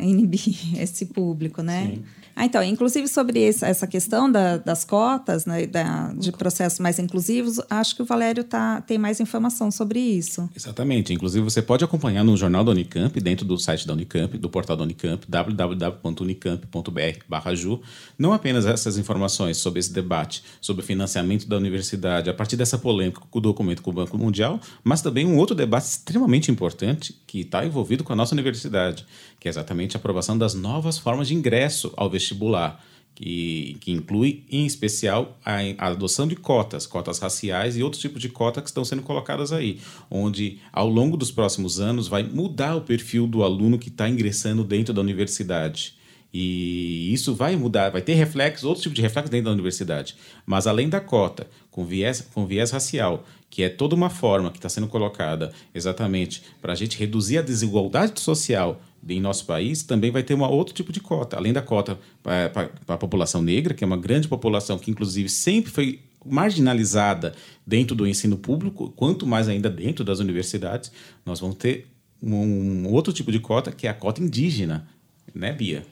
inibir 0.00 0.76
esse 0.80 1.06
público, 1.06 1.62
né? 1.62 1.92
Sim. 1.94 2.04
Ah, 2.34 2.46
então, 2.46 2.62
inclusive 2.62 3.06
sobre 3.08 3.42
essa 3.42 3.86
questão 3.86 4.30
da, 4.30 4.56
das 4.56 4.84
cotas, 4.84 5.44
né, 5.46 5.66
da, 5.66 6.12
de 6.14 6.32
processos 6.32 6.78
mais 6.78 6.98
inclusivos, 6.98 7.60
acho 7.68 7.94
que 7.94 8.00
o 8.02 8.04
Valério 8.04 8.44
tá, 8.44 8.80
tem 8.80 8.98
mais 8.98 9.20
informação 9.20 9.70
sobre 9.70 10.00
isso. 10.00 10.48
Exatamente. 10.56 11.12
Inclusive, 11.12 11.44
você 11.44 11.60
pode 11.60 11.84
acompanhar 11.84 12.24
no 12.24 12.34
jornal 12.36 12.64
da 12.64 12.72
Unicamp, 12.72 13.20
dentro 13.20 13.44
do 13.44 13.58
site 13.58 13.86
da 13.86 13.92
Unicamp, 13.92 14.38
do 14.38 14.48
portal 14.48 14.76
da 14.76 14.84
Unicamp, 14.84 15.26
www.unicamp.br/ju, 15.28 17.80
não 18.18 18.32
apenas 18.32 18.64
essas 18.66 18.98
informações 18.98 19.58
sobre 19.58 19.80
esse 19.80 19.92
debate, 19.92 20.44
sobre 20.60 20.82
o 20.82 20.86
financiamento 20.86 21.48
da 21.48 21.56
universidade, 21.56 22.30
a 22.30 22.34
partir 22.34 22.56
dessa 22.56 22.78
polêmica 22.78 23.20
com 23.30 23.38
o 23.38 23.42
documento 23.42 23.82
com 23.82 23.90
o 23.90 23.94
Banco 23.94 24.16
Mundial, 24.16 24.60
mas 24.82 25.02
também 25.02 25.26
um 25.26 25.36
outro 25.36 25.54
debate 25.54 25.84
extremamente 25.84 26.50
importante 26.50 27.14
que 27.26 27.40
está 27.40 27.64
envolvido 27.64 28.04
com 28.04 28.12
a 28.12 28.16
nossa 28.16 28.34
universidade, 28.34 29.06
que 29.42 29.48
é 29.48 29.50
exatamente 29.50 29.96
a 29.96 29.98
aprovação 29.98 30.38
das 30.38 30.54
novas 30.54 30.98
formas 30.98 31.26
de 31.26 31.34
ingresso 31.34 31.92
ao 31.96 32.08
vestibular, 32.08 32.80
que, 33.12 33.76
que 33.80 33.90
inclui, 33.90 34.44
em 34.48 34.64
especial, 34.64 35.36
a, 35.44 35.56
a, 35.78 35.88
adoção 35.88 36.28
de 36.28 36.36
cotas, 36.36 36.86
cotas 36.86 37.18
raciais 37.18 37.76
e 37.76 37.82
outros 37.82 38.00
tipos 38.00 38.22
de 38.22 38.28
cotas 38.28 38.62
que 38.62 38.70
estão 38.70 38.84
sendo 38.84 39.02
colocadas 39.02 39.52
aí, 39.52 39.80
onde, 40.08 40.60
ao 40.72 40.88
longo 40.88 41.16
dos 41.16 41.32
próximos 41.32 41.80
anos, 41.80 42.06
vai 42.06 42.22
mudar 42.22 42.76
o 42.76 42.82
perfil 42.82 43.26
do 43.26 43.42
aluno 43.42 43.80
que 43.80 43.88
está 43.88 44.08
ingressando 44.08 44.62
dentro 44.62 44.94
da 44.94 45.00
universidade. 45.00 45.96
E 46.32 47.12
isso 47.12 47.34
vai 47.34 47.56
mudar, 47.56 47.90
vai 47.90 48.00
ter 48.00 48.14
reflexos, 48.14 48.62
outros 48.62 48.84
tipos 48.84 48.94
de 48.94 49.02
reflexos 49.02 49.28
dentro 49.28 49.46
da 49.46 49.52
universidade. 49.52 50.14
Mas 50.46 50.68
além 50.68 50.88
da 50.88 51.00
cota, 51.00 51.48
com 51.68 51.84
viés, 51.84 52.20
com 52.32 52.46
viés 52.46 52.70
racial, 52.70 53.26
que 53.50 53.64
é 53.64 53.68
toda 53.68 53.96
uma 53.96 54.08
forma 54.08 54.52
que 54.52 54.58
está 54.58 54.68
sendo 54.68 54.86
colocada 54.86 55.52
exatamente 55.74 56.44
para 56.60 56.74
a 56.74 56.76
gente 56.76 56.96
reduzir 56.96 57.38
a 57.38 57.42
desigualdade 57.42 58.20
social 58.20 58.80
em 59.08 59.20
nosso 59.20 59.44
país, 59.46 59.82
também 59.82 60.10
vai 60.10 60.22
ter 60.22 60.34
um 60.34 60.42
outro 60.42 60.74
tipo 60.74 60.92
de 60.92 61.00
cota. 61.00 61.36
Além 61.36 61.52
da 61.52 61.62
cota 61.62 61.98
para 62.22 62.70
a 62.88 62.96
população 62.96 63.42
negra, 63.42 63.74
que 63.74 63.82
é 63.82 63.86
uma 63.86 63.96
grande 63.96 64.28
população 64.28 64.78
que, 64.78 64.90
inclusive, 64.90 65.28
sempre 65.28 65.70
foi 65.70 66.00
marginalizada 66.24 67.34
dentro 67.66 67.96
do 67.96 68.06
ensino 68.06 68.36
público, 68.36 68.92
quanto 68.96 69.26
mais 69.26 69.48
ainda 69.48 69.68
dentro 69.68 70.04
das 70.04 70.20
universidades, 70.20 70.92
nós 71.26 71.40
vamos 71.40 71.56
ter 71.56 71.88
um, 72.22 72.86
outro 72.86 73.12
tipo 73.12 73.32
de 73.32 73.40
cota, 73.40 73.72
que 73.72 73.86
é 73.86 73.90
a 73.90 73.94
cota 73.94 74.22
indígena, 74.22 74.86
né, 75.34 75.52
Bia? 75.52 75.84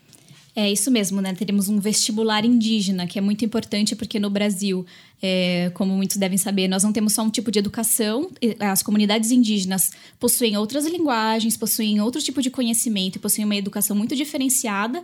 É 0.54 0.70
isso 0.70 0.90
mesmo, 0.90 1.20
né? 1.20 1.32
Teremos 1.32 1.68
um 1.68 1.78
vestibular 1.78 2.44
indígena, 2.44 3.06
que 3.06 3.18
é 3.18 3.22
muito 3.22 3.44
importante 3.44 3.94
porque 3.94 4.18
no 4.18 4.28
Brasil, 4.28 4.84
é, 5.22 5.70
como 5.74 5.94
muitos 5.94 6.16
devem 6.16 6.36
saber, 6.36 6.66
nós 6.66 6.82
não 6.82 6.92
temos 6.92 7.12
só 7.12 7.22
um 7.22 7.30
tipo 7.30 7.52
de 7.52 7.60
educação. 7.60 8.28
As 8.58 8.82
comunidades 8.82 9.30
indígenas 9.30 9.92
possuem 10.18 10.56
outras 10.56 10.84
linguagens, 10.86 11.56
possuem 11.56 12.00
outro 12.00 12.20
tipo 12.20 12.42
de 12.42 12.50
conhecimento 12.50 13.20
possuem 13.20 13.44
uma 13.44 13.56
educação 13.56 13.94
muito 13.94 14.16
diferenciada. 14.16 15.02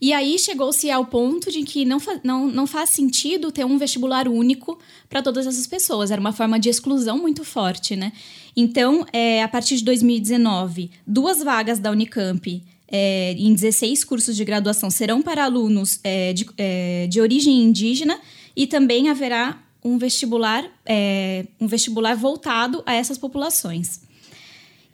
E 0.00 0.12
aí 0.12 0.38
chegou-se 0.38 0.90
ao 0.90 1.06
ponto 1.06 1.50
de 1.50 1.62
que 1.62 1.84
não, 1.84 1.98
não, 2.22 2.46
não 2.48 2.66
faz 2.66 2.90
sentido 2.90 3.50
ter 3.50 3.64
um 3.64 3.78
vestibular 3.78 4.28
único 4.28 4.78
para 5.08 5.22
todas 5.22 5.46
essas 5.46 5.66
pessoas. 5.66 6.10
Era 6.10 6.20
uma 6.20 6.32
forma 6.32 6.58
de 6.58 6.68
exclusão 6.68 7.18
muito 7.18 7.44
forte, 7.44 7.96
né? 7.96 8.12
Então, 8.56 9.04
é, 9.12 9.42
a 9.42 9.48
partir 9.48 9.76
de 9.76 9.84
2019, 9.84 10.90
duas 11.06 11.42
vagas 11.42 11.78
da 11.78 11.90
Unicamp 11.90 12.62
é, 12.96 13.32
em 13.32 13.52
16 13.52 14.04
cursos 14.04 14.36
de 14.36 14.44
graduação 14.44 14.88
serão 14.88 15.20
para 15.20 15.44
alunos 15.44 15.98
é, 16.04 16.32
de, 16.32 16.46
é, 16.56 17.08
de 17.08 17.20
origem 17.20 17.64
indígena 17.64 18.20
e 18.54 18.68
também 18.68 19.08
haverá 19.08 19.60
um 19.82 19.98
vestibular, 19.98 20.64
é, 20.86 21.44
um 21.60 21.66
vestibular 21.66 22.14
voltado 22.14 22.84
a 22.86 22.94
essas 22.94 23.18
populações. 23.18 24.00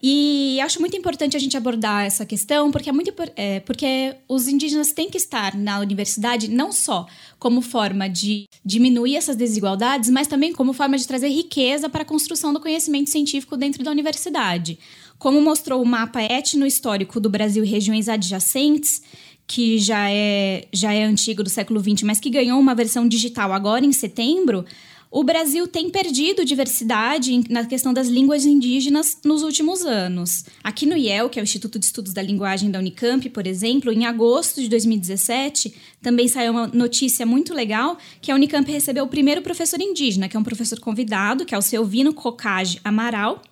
E 0.02 0.58
acho 0.62 0.80
muito 0.80 0.96
importante 0.96 1.36
a 1.36 1.38
gente 1.38 1.58
abordar 1.58 2.06
essa 2.06 2.24
questão, 2.24 2.70
porque 2.70 2.88
é 2.88 2.92
muito 2.92 3.12
é, 3.36 3.60
porque 3.60 4.16
os 4.26 4.48
indígenas 4.48 4.92
têm 4.92 5.10
que 5.10 5.18
estar 5.18 5.54
na 5.54 5.78
universidade 5.78 6.48
não 6.48 6.72
só 6.72 7.06
como 7.38 7.60
forma 7.60 8.08
de 8.08 8.46
diminuir 8.64 9.16
essas 9.16 9.36
desigualdades, 9.36 10.08
mas 10.08 10.26
também 10.26 10.54
como 10.54 10.72
forma 10.72 10.96
de 10.96 11.06
trazer 11.06 11.28
riqueza 11.28 11.86
para 11.90 12.00
a 12.00 12.06
construção 12.06 12.50
do 12.50 12.60
conhecimento 12.60 13.10
científico 13.10 13.58
dentro 13.58 13.84
da 13.84 13.90
universidade 13.90 14.78
como 15.20 15.38
mostrou 15.38 15.82
o 15.82 15.86
mapa 15.86 16.22
etno-histórico 16.22 17.20
do 17.20 17.28
Brasil 17.28 17.62
e 17.62 17.68
regiões 17.68 18.08
adjacentes, 18.08 19.02
que 19.46 19.78
já 19.78 20.10
é, 20.10 20.66
já 20.72 20.94
é 20.94 21.04
antigo 21.04 21.42
do 21.42 21.50
século 21.50 21.78
XX, 21.78 22.04
mas 22.04 22.18
que 22.18 22.30
ganhou 22.30 22.58
uma 22.58 22.74
versão 22.74 23.06
digital 23.06 23.52
agora 23.52 23.84
em 23.84 23.92
setembro, 23.92 24.64
o 25.10 25.22
Brasil 25.22 25.66
tem 25.66 25.90
perdido 25.90 26.42
diversidade 26.42 27.42
na 27.50 27.66
questão 27.66 27.92
das 27.92 28.08
línguas 28.08 28.46
indígenas 28.46 29.18
nos 29.22 29.42
últimos 29.42 29.84
anos. 29.84 30.44
Aqui 30.64 30.86
no 30.86 30.96
IEL, 30.96 31.28
que 31.28 31.38
é 31.38 31.42
o 31.42 31.44
Instituto 31.44 31.78
de 31.78 31.84
Estudos 31.84 32.14
da 32.14 32.22
Linguagem 32.22 32.70
da 32.70 32.78
Unicamp, 32.78 33.28
por 33.28 33.46
exemplo, 33.46 33.92
em 33.92 34.06
agosto 34.06 34.62
de 34.62 34.70
2017, 34.70 35.74
também 36.00 36.28
saiu 36.28 36.52
uma 36.52 36.66
notícia 36.68 37.26
muito 37.26 37.52
legal 37.52 37.98
que 38.22 38.32
a 38.32 38.34
Unicamp 38.34 38.70
recebeu 38.70 39.04
o 39.04 39.08
primeiro 39.08 39.42
professor 39.42 39.80
indígena, 39.82 40.30
que 40.30 40.36
é 40.36 40.40
um 40.40 40.44
professor 40.44 40.80
convidado, 40.80 41.44
que 41.44 41.54
é 41.54 41.58
o 41.58 41.62
Selvino 41.62 42.14
Cocage 42.14 42.80
Amaral, 42.82 43.42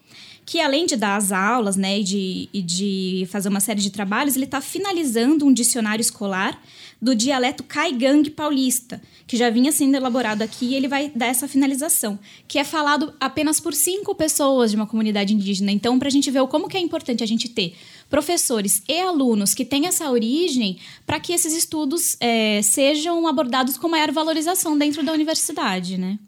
que 0.49 0.63
além 0.63 0.87
de 0.87 0.97
dar 0.97 1.17
as 1.17 1.31
aulas 1.31 1.77
né, 1.77 2.01
e, 2.01 2.03
de, 2.03 2.49
e 2.55 2.63
de 2.63 3.29
fazer 3.31 3.51
uma 3.51 3.61
série 3.61 3.83
de 3.83 3.91
trabalhos, 3.91 4.35
ele 4.35 4.47
está 4.47 4.63
finalizando 4.63 5.45
um 5.45 5.53
dicionário 5.53 6.01
escolar 6.01 6.59
do 7.03 7.15
dialeto 7.15 7.63
caigangue 7.63 8.31
paulista, 8.31 8.99
que 9.27 9.37
já 9.37 9.51
vinha 9.51 9.71
sendo 9.71 9.95
elaborado 9.95 10.41
aqui 10.41 10.69
e 10.69 10.75
ele 10.75 10.89
vai 10.89 11.13
dar 11.15 11.27
essa 11.27 11.47
finalização, 11.47 12.19
que 12.49 12.59
é 12.59 12.65
falado 12.65 13.13
apenas 13.21 13.61
por 13.61 13.75
cinco 13.75 14.15
pessoas 14.15 14.71
de 14.71 14.77
uma 14.79 14.87
comunidade 14.87 15.35
indígena. 15.35 15.71
Então, 15.71 15.99
para 15.99 16.09
a 16.09 16.11
gente 16.11 16.31
ver 16.31 16.47
como 16.47 16.67
que 16.67 16.79
é 16.79 16.81
importante 16.81 17.23
a 17.23 17.27
gente 17.27 17.51
ter 17.51 17.77
professores 18.09 18.83
e 18.89 18.99
alunos 18.99 19.53
que 19.53 19.67
têm 19.67 19.87
essa 19.87 20.11
origem 20.11 20.79
para 21.07 21.21
que 21.21 21.35
esses 21.35 21.53
estudos 21.53 22.17
é, 22.21 22.63
sejam 22.63 23.27
abordados 23.27 23.77
com 23.77 23.87
maior 23.87 24.11
valorização 24.13 24.79
dentro 24.79 25.05
da 25.05 25.13
universidade, 25.13 25.99
né? 25.99 26.19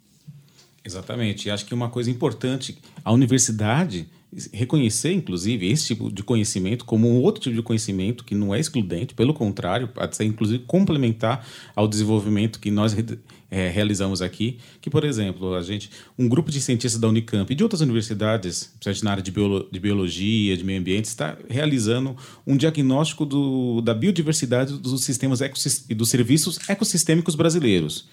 Exatamente. 0.85 1.47
E 1.47 1.51
acho 1.51 1.67
que 1.67 1.75
uma 1.75 1.91
coisa 1.91 2.11
importante, 2.11 2.79
a 3.05 3.13
universidade 3.13 4.09
reconhecer, 4.53 5.13
inclusive, 5.13 5.69
esse 5.69 5.87
tipo 5.89 6.11
de 6.11 6.23
conhecimento 6.23 6.85
como 6.85 7.09
um 7.09 7.21
outro 7.21 7.43
tipo 7.43 7.57
de 7.57 7.63
conhecimento 7.63 8.25
que 8.25 8.35
não 8.35 8.55
é 8.55 8.61
excludente, 8.61 9.13
pelo 9.13 9.35
contrário, 9.35 9.89
pode 9.89 10.17
ser, 10.17 10.25
inclusive, 10.25 10.63
complementar 10.67 11.45
ao 11.75 11.89
desenvolvimento 11.89 12.61
que 12.61 12.71
nós 12.71 12.97
é, 13.51 13.69
realizamos 13.69 14.23
aqui. 14.23 14.59
Que, 14.81 14.89
por 14.89 15.05
exemplo, 15.05 15.55
a 15.55 15.63
gente, 15.63 15.91
um 16.17 16.29
grupo 16.29 16.51
de 16.51 16.61
cientistas 16.61 17.01
da 17.01 17.09
Unicamp 17.09 17.53
e 17.53 17.57
de 17.57 17.63
outras 17.65 17.81
universidades, 17.81 18.73
principalmente 18.79 19.05
na 19.05 19.11
área 19.11 19.23
de, 19.23 19.31
biolo, 19.33 19.69
de 19.71 19.81
biologia, 19.81 20.57
de 20.57 20.63
meio 20.63 20.79
ambiente, 20.79 21.07
está 21.07 21.37
realizando 21.49 22.17
um 22.47 22.57
diagnóstico 22.57 23.27
do, 23.27 23.81
da 23.81 23.95
biodiversidade 23.95 24.79
dos 24.79 25.03
sistemas 25.03 25.41
e 25.89 25.95
dos 25.95 26.09
serviços 26.09 26.59
ecossistêmicos 26.69 27.35
brasileiros 27.35 28.09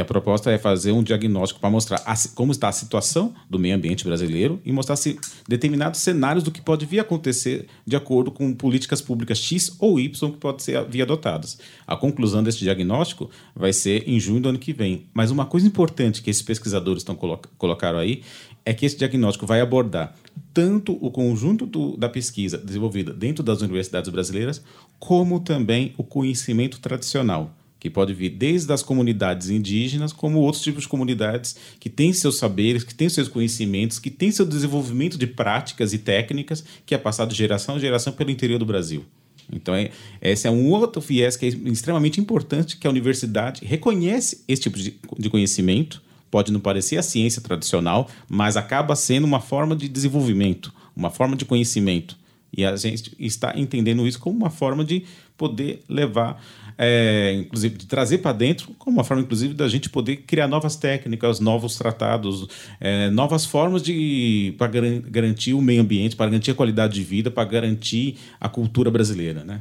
que 0.00 0.02
a 0.02 0.04
proposta 0.06 0.50
é 0.50 0.56
fazer 0.56 0.92
um 0.92 1.02
diagnóstico 1.02 1.60
para 1.60 1.68
mostrar 1.68 2.02
a, 2.06 2.14
como 2.34 2.52
está 2.52 2.68
a 2.68 2.72
situação 2.72 3.34
do 3.50 3.58
meio 3.58 3.76
ambiente 3.76 4.02
brasileiro 4.02 4.58
e 4.64 4.72
mostrar 4.72 4.96
se 4.96 5.18
determinados 5.46 6.00
cenários 6.00 6.42
do 6.42 6.50
que 6.50 6.62
pode 6.62 6.86
vir 6.86 7.00
a 7.00 7.02
acontecer 7.02 7.66
de 7.86 7.96
acordo 7.96 8.30
com 8.30 8.52
políticas 8.54 9.02
públicas 9.02 9.38
X 9.38 9.76
ou 9.78 10.00
Y 10.00 10.30
que 10.30 10.38
pode 10.38 10.62
ser 10.62 10.82
vir 10.86 11.02
adotadas. 11.02 11.58
A 11.86 11.96
conclusão 11.96 12.42
desse 12.42 12.60
diagnóstico 12.60 13.28
vai 13.54 13.74
ser 13.74 14.08
em 14.08 14.18
junho 14.18 14.40
do 14.40 14.48
ano 14.48 14.58
que 14.58 14.72
vem. 14.72 15.04
Mas 15.12 15.30
uma 15.30 15.44
coisa 15.44 15.66
importante 15.66 16.22
que 16.22 16.30
esses 16.30 16.42
pesquisadores 16.42 17.02
estão 17.02 17.14
colo 17.14 17.38
colocaram 17.58 17.98
aí 17.98 18.22
é 18.64 18.72
que 18.72 18.86
esse 18.86 18.96
diagnóstico 18.96 19.46
vai 19.46 19.60
abordar 19.60 20.14
tanto 20.54 20.96
o 21.04 21.10
conjunto 21.10 21.66
do, 21.66 21.96
da 21.96 22.08
pesquisa 22.08 22.56
desenvolvida 22.56 23.12
dentro 23.12 23.44
das 23.44 23.60
universidades 23.60 24.10
brasileiras, 24.10 24.62
como 24.98 25.40
também 25.40 25.94
o 25.96 26.02
conhecimento 26.02 26.80
tradicional 26.80 27.54
que 27.80 27.88
pode 27.88 28.12
vir 28.12 28.28
desde 28.28 28.70
as 28.72 28.82
comunidades 28.82 29.48
indígenas, 29.48 30.12
como 30.12 30.38
outros 30.38 30.62
tipos 30.62 30.82
de 30.82 30.88
comunidades 30.88 31.56
que 31.80 31.88
têm 31.88 32.12
seus 32.12 32.36
saberes, 32.36 32.84
que 32.84 32.94
têm 32.94 33.08
seus 33.08 33.26
conhecimentos, 33.26 33.98
que 33.98 34.10
têm 34.10 34.30
seu 34.30 34.44
desenvolvimento 34.44 35.16
de 35.16 35.26
práticas 35.26 35.94
e 35.94 35.98
técnicas 35.98 36.62
que 36.84 36.94
é 36.94 36.98
passado 36.98 37.30
de 37.30 37.36
geração 37.36 37.78
em 37.78 37.80
geração 37.80 38.12
pelo 38.12 38.30
interior 38.30 38.58
do 38.58 38.66
Brasil. 38.66 39.04
Então, 39.50 39.74
é, 39.74 39.90
esse 40.20 40.46
é 40.46 40.50
um 40.50 40.68
outro 40.70 41.00
viés 41.00 41.36
que 41.36 41.46
é 41.46 41.48
extremamente 41.48 42.20
importante, 42.20 42.76
que 42.76 42.86
a 42.86 42.90
universidade 42.90 43.64
reconhece 43.64 44.44
esse 44.46 44.62
tipo 44.62 44.78
de, 44.78 44.94
de 45.18 45.30
conhecimento, 45.30 46.02
pode 46.30 46.52
não 46.52 46.60
parecer 46.60 46.98
a 46.98 47.02
ciência 47.02 47.42
tradicional, 47.42 48.08
mas 48.28 48.56
acaba 48.56 48.94
sendo 48.94 49.24
uma 49.24 49.40
forma 49.40 49.74
de 49.74 49.88
desenvolvimento, 49.88 50.72
uma 50.94 51.10
forma 51.10 51.34
de 51.34 51.44
conhecimento. 51.44 52.16
E 52.56 52.64
a 52.64 52.76
gente 52.76 53.12
está 53.18 53.52
entendendo 53.56 54.06
isso 54.06 54.18
como 54.18 54.36
uma 54.36 54.50
forma 54.50 54.84
de 54.84 55.04
poder 55.36 55.82
levar 55.88 56.42
é, 56.82 57.34
inclusive 57.34 57.76
de 57.76 57.86
trazer 57.86 58.18
para 58.18 58.32
dentro, 58.32 58.70
como 58.78 58.96
uma 58.96 59.04
forma, 59.04 59.22
inclusive, 59.22 59.52
da 59.52 59.68
gente 59.68 59.90
poder 59.90 60.16
criar 60.16 60.48
novas 60.48 60.76
técnicas, 60.76 61.38
novos 61.38 61.76
tratados, 61.76 62.48
é, 62.80 63.10
novas 63.10 63.44
formas 63.44 63.82
de 63.82 64.54
para 64.56 64.68
garantir 64.68 65.52
o 65.52 65.60
meio 65.60 65.82
ambiente, 65.82 66.16
para 66.16 66.30
garantir 66.30 66.52
a 66.52 66.54
qualidade 66.54 66.94
de 66.94 67.02
vida, 67.02 67.30
para 67.30 67.46
garantir 67.46 68.16
a 68.40 68.48
cultura 68.48 68.90
brasileira, 68.90 69.44
né? 69.44 69.60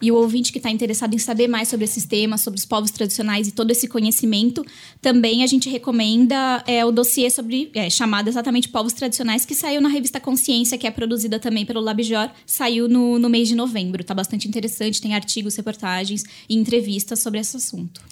E 0.00 0.12
o 0.12 0.16
ouvinte 0.16 0.52
que 0.52 0.58
está 0.58 0.70
interessado 0.70 1.14
em 1.14 1.18
saber 1.18 1.48
mais 1.48 1.68
sobre 1.68 1.84
esses 1.84 2.04
temas, 2.04 2.42
sobre 2.42 2.58
os 2.58 2.66
povos 2.66 2.90
tradicionais 2.90 3.48
e 3.48 3.52
todo 3.52 3.70
esse 3.70 3.88
conhecimento, 3.88 4.64
também 5.00 5.42
a 5.42 5.46
gente 5.46 5.70
recomenda 5.70 6.62
é, 6.66 6.84
o 6.84 6.90
dossiê 6.90 7.30
sobre, 7.30 7.70
é, 7.74 7.88
chamado 7.88 8.28
exatamente 8.28 8.68
Povos 8.68 8.92
Tradicionais, 8.92 9.46
que 9.46 9.54
saiu 9.54 9.80
na 9.80 9.88
revista 9.88 10.20
Consciência, 10.20 10.76
que 10.76 10.86
é 10.86 10.90
produzida 10.90 11.38
também 11.38 11.64
pelo 11.64 11.80
Labjor, 11.80 12.30
saiu 12.44 12.88
no, 12.88 13.18
no 13.18 13.30
mês 13.30 13.48
de 13.48 13.54
novembro. 13.54 14.02
Está 14.02 14.12
bastante 14.12 14.46
interessante, 14.46 15.00
tem 15.00 15.14
artigos, 15.14 15.56
reportagens 15.56 16.24
e 16.46 16.54
entrevistas 16.54 17.20
sobre 17.20 17.40
esse 17.40 17.56
assunto. 17.56 18.02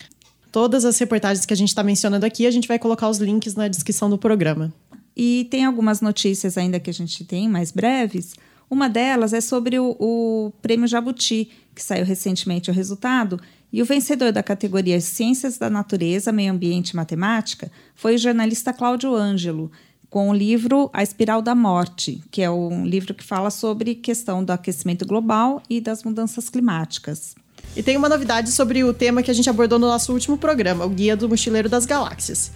Todas 0.50 0.86
as 0.86 0.96
reportagens 0.98 1.44
que 1.44 1.52
a 1.52 1.56
gente 1.56 1.68
está 1.68 1.82
mencionando 1.82 2.24
aqui, 2.24 2.46
a 2.46 2.50
gente 2.50 2.66
vai 2.66 2.78
colocar 2.78 3.10
os 3.10 3.18
links 3.18 3.54
na 3.54 3.68
descrição 3.68 4.08
do 4.08 4.16
programa. 4.16 4.72
E 5.14 5.46
tem 5.50 5.64
algumas 5.64 6.00
notícias 6.00 6.56
ainda 6.56 6.80
que 6.80 6.88
a 6.88 6.94
gente 6.94 7.24
tem, 7.24 7.46
mais 7.48 7.70
breves. 7.70 8.34
Uma 8.70 8.88
delas 8.88 9.32
é 9.32 9.40
sobre 9.40 9.78
o, 9.78 9.96
o 9.98 10.52
Prêmio 10.62 10.88
Jabuti, 10.88 11.50
que 11.74 11.82
saiu 11.82 12.04
recentemente 12.04 12.70
o 12.70 12.74
resultado, 12.74 13.40
e 13.72 13.82
o 13.82 13.84
vencedor 13.84 14.32
da 14.32 14.42
categoria 14.42 15.00
Ciências 15.00 15.58
da 15.58 15.68
Natureza, 15.68 16.30
Meio 16.30 16.52
Ambiente 16.52 16.90
e 16.90 16.96
Matemática 16.96 17.70
foi 17.94 18.14
o 18.14 18.18
jornalista 18.18 18.72
Cláudio 18.72 19.14
Ângelo, 19.14 19.70
com 20.08 20.30
o 20.30 20.34
livro 20.34 20.88
A 20.92 21.02
Espiral 21.02 21.42
da 21.42 21.56
Morte, 21.56 22.22
que 22.30 22.40
é 22.40 22.48
um 22.48 22.86
livro 22.86 23.12
que 23.12 23.24
fala 23.24 23.50
sobre 23.50 23.96
questão 23.96 24.44
do 24.44 24.52
aquecimento 24.52 25.04
global 25.04 25.60
e 25.68 25.80
das 25.80 26.04
mudanças 26.04 26.48
climáticas. 26.48 27.34
E 27.76 27.82
tem 27.82 27.96
uma 27.96 28.08
novidade 28.08 28.52
sobre 28.52 28.84
o 28.84 28.94
tema 28.94 29.22
que 29.22 29.30
a 29.30 29.34
gente 29.34 29.50
abordou 29.50 29.78
no 29.78 29.88
nosso 29.88 30.12
último 30.12 30.38
programa, 30.38 30.84
o 30.84 30.90
Guia 30.90 31.16
do 31.16 31.28
Mochileiro 31.28 31.68
das 31.68 31.84
Galáxias 31.84 32.52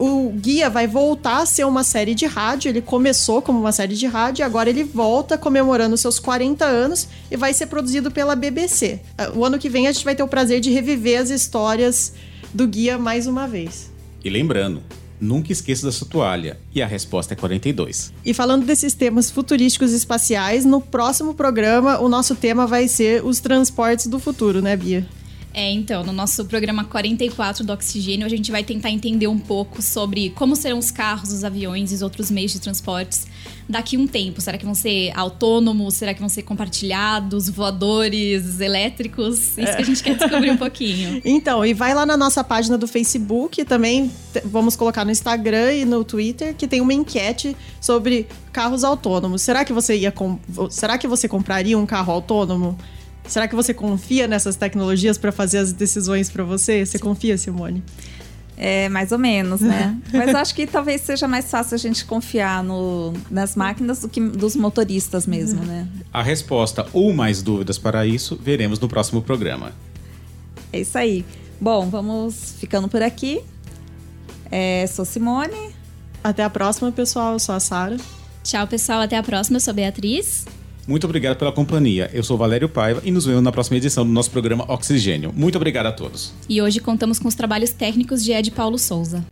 o 0.00 0.30
Guia 0.30 0.70
vai 0.70 0.86
voltar 0.86 1.42
a 1.42 1.46
ser 1.46 1.66
uma 1.66 1.84
série 1.84 2.14
de 2.14 2.24
rádio. 2.24 2.70
Ele 2.70 2.80
começou 2.80 3.42
como 3.42 3.60
uma 3.60 3.70
série 3.70 3.94
de 3.94 4.06
rádio, 4.06 4.42
agora 4.46 4.70
ele 4.70 4.82
volta 4.82 5.36
comemorando 5.36 5.94
seus 5.98 6.18
40 6.18 6.64
anos 6.64 7.06
e 7.30 7.36
vai 7.36 7.52
ser 7.52 7.66
produzido 7.66 8.10
pela 8.10 8.34
BBC. 8.34 8.98
Ah, 9.18 9.30
o 9.34 9.44
ano 9.44 9.58
que 9.58 9.68
vem 9.68 9.86
a 9.86 9.92
gente 9.92 10.04
vai 10.04 10.14
ter 10.14 10.22
o 10.22 10.28
prazer 10.28 10.58
de 10.58 10.70
reviver 10.70 11.20
as 11.20 11.28
histórias 11.28 12.14
do 12.54 12.66
Guia 12.66 12.96
mais 12.96 13.26
uma 13.26 13.46
vez. 13.46 13.90
E 14.24 14.30
lembrando, 14.30 14.82
nunca 15.20 15.52
esqueça 15.52 15.84
da 15.84 15.92
sua 15.92 16.08
toalha. 16.08 16.58
E 16.74 16.80
a 16.80 16.86
resposta 16.86 17.34
é 17.34 17.36
42. 17.36 18.10
E 18.24 18.32
falando 18.32 18.64
desses 18.64 18.94
temas 18.94 19.30
futurísticos 19.30 19.92
espaciais, 19.92 20.64
no 20.64 20.80
próximo 20.80 21.34
programa 21.34 22.00
o 22.00 22.08
nosso 22.08 22.34
tema 22.34 22.66
vai 22.66 22.88
ser 22.88 23.22
os 23.22 23.38
transportes 23.38 24.06
do 24.06 24.18
futuro, 24.18 24.62
né, 24.62 24.74
Bia? 24.78 25.06
É, 25.52 25.70
então, 25.72 26.04
no 26.04 26.12
nosso 26.12 26.44
programa 26.44 26.84
44 26.84 27.64
do 27.64 27.72
Oxigênio, 27.72 28.24
a 28.24 28.28
gente 28.28 28.52
vai 28.52 28.62
tentar 28.62 28.90
entender 28.90 29.26
um 29.26 29.38
pouco 29.38 29.82
sobre 29.82 30.30
como 30.30 30.54
serão 30.54 30.78
os 30.78 30.92
carros, 30.92 31.32
os 31.32 31.42
aviões 31.42 31.90
e 31.90 31.96
os 31.96 32.02
outros 32.02 32.30
meios 32.30 32.52
de 32.52 32.60
transportes 32.60 33.26
daqui 33.68 33.96
a 33.96 33.98
um 33.98 34.06
tempo. 34.06 34.40
Será 34.40 34.56
que 34.56 34.64
vão 34.64 34.74
ser 34.74 35.10
autônomos? 35.16 35.94
Será 35.94 36.14
que 36.14 36.20
vão 36.20 36.28
ser 36.28 36.42
compartilhados, 36.42 37.48
voadores, 37.48 38.60
elétricos? 38.60 39.58
Isso 39.58 39.60
é. 39.60 39.74
que 39.74 39.82
a 39.82 39.84
gente 39.84 40.02
quer 40.02 40.16
descobrir 40.16 40.50
um 40.50 40.56
pouquinho. 40.56 41.20
Então, 41.40 41.64
e 41.64 41.72
vai 41.72 41.94
lá 41.94 42.04
na 42.04 42.16
nossa 42.16 42.42
página 42.42 42.76
do 42.76 42.86
Facebook, 42.86 43.64
também 43.64 44.10
vamos 44.44 44.74
colocar 44.74 45.04
no 45.04 45.10
Instagram 45.10 45.72
e 45.74 45.84
no 45.84 46.04
Twitter, 46.04 46.54
que 46.54 46.66
tem 46.66 46.80
uma 46.80 46.92
enquete 46.92 47.56
sobre 47.80 48.26
carros 48.52 48.84
autônomos. 48.84 49.42
Será 49.42 49.64
que 49.64 49.72
você 49.72 49.96
ia 49.96 50.12
será 50.70 50.98
que 50.98 51.06
você 51.06 51.28
compraria 51.28 51.78
um 51.78 51.86
carro 51.86 52.12
autônomo? 52.12 52.76
Será 53.30 53.46
que 53.46 53.54
você 53.54 53.72
confia 53.72 54.26
nessas 54.26 54.56
tecnologias 54.56 55.16
para 55.16 55.30
fazer 55.30 55.58
as 55.58 55.72
decisões 55.72 56.28
para 56.28 56.42
você? 56.42 56.84
Você 56.84 56.98
confia, 56.98 57.38
Simone? 57.38 57.80
É, 58.56 58.88
mais 58.88 59.12
ou 59.12 59.18
menos, 59.18 59.60
né? 59.60 59.96
Mas 60.12 60.34
acho 60.34 60.52
que 60.52 60.66
talvez 60.66 61.00
seja 61.02 61.28
mais 61.28 61.48
fácil 61.48 61.76
a 61.76 61.78
gente 61.78 62.04
confiar 62.04 62.64
no, 62.64 63.14
nas 63.30 63.54
máquinas 63.54 64.00
do 64.00 64.08
que 64.08 64.20
dos 64.20 64.56
motoristas 64.56 65.28
mesmo, 65.28 65.62
né? 65.62 65.86
A 66.12 66.24
resposta 66.24 66.88
ou 66.92 67.12
mais 67.12 67.40
dúvidas 67.40 67.78
para 67.78 68.04
isso 68.04 68.36
veremos 68.42 68.80
no 68.80 68.88
próximo 68.88 69.22
programa. 69.22 69.72
É 70.72 70.80
isso 70.80 70.98
aí. 70.98 71.24
Bom, 71.60 71.88
vamos 71.88 72.56
ficando 72.58 72.88
por 72.88 73.00
aqui. 73.00 73.40
É, 74.50 74.88
sou 74.88 75.04
Simone. 75.04 75.70
Até 76.22 76.42
a 76.42 76.50
próxima, 76.50 76.90
pessoal. 76.90 77.34
Eu 77.34 77.38
sou 77.38 77.54
a 77.54 77.60
Sara. 77.60 77.96
Tchau, 78.42 78.66
pessoal. 78.66 79.02
Até 79.02 79.16
a 79.16 79.22
próxima. 79.22 79.58
Eu 79.58 79.60
sou 79.60 79.72
Beatriz. 79.72 80.44
Muito 80.86 81.04
obrigado 81.04 81.36
pela 81.36 81.52
companhia. 81.52 82.10
Eu 82.12 82.22
sou 82.22 82.36
Valério 82.36 82.68
Paiva 82.68 83.00
e 83.04 83.10
nos 83.10 83.26
vemos 83.26 83.42
na 83.42 83.52
próxima 83.52 83.76
edição 83.76 84.04
do 84.04 84.12
nosso 84.12 84.30
programa 84.30 84.64
Oxigênio. 84.68 85.32
Muito 85.34 85.56
obrigado 85.56 85.86
a 85.86 85.92
todos. 85.92 86.32
E 86.48 86.60
hoje 86.60 86.80
contamos 86.80 87.18
com 87.18 87.28
os 87.28 87.34
trabalhos 87.34 87.70
técnicos 87.70 88.24
de 88.24 88.32
Ed 88.32 88.50
Paulo 88.50 88.78
Souza. 88.78 89.24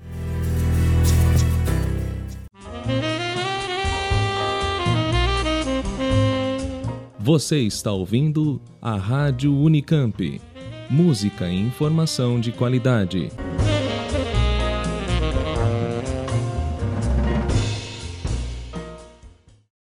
Você 7.18 7.58
está 7.58 7.92
ouvindo 7.92 8.58
a 8.80 8.96
Rádio 8.96 9.54
Unicamp. 9.54 10.40
Música 10.88 11.46
e 11.46 11.60
informação 11.60 12.40
de 12.40 12.50
qualidade. 12.52 13.30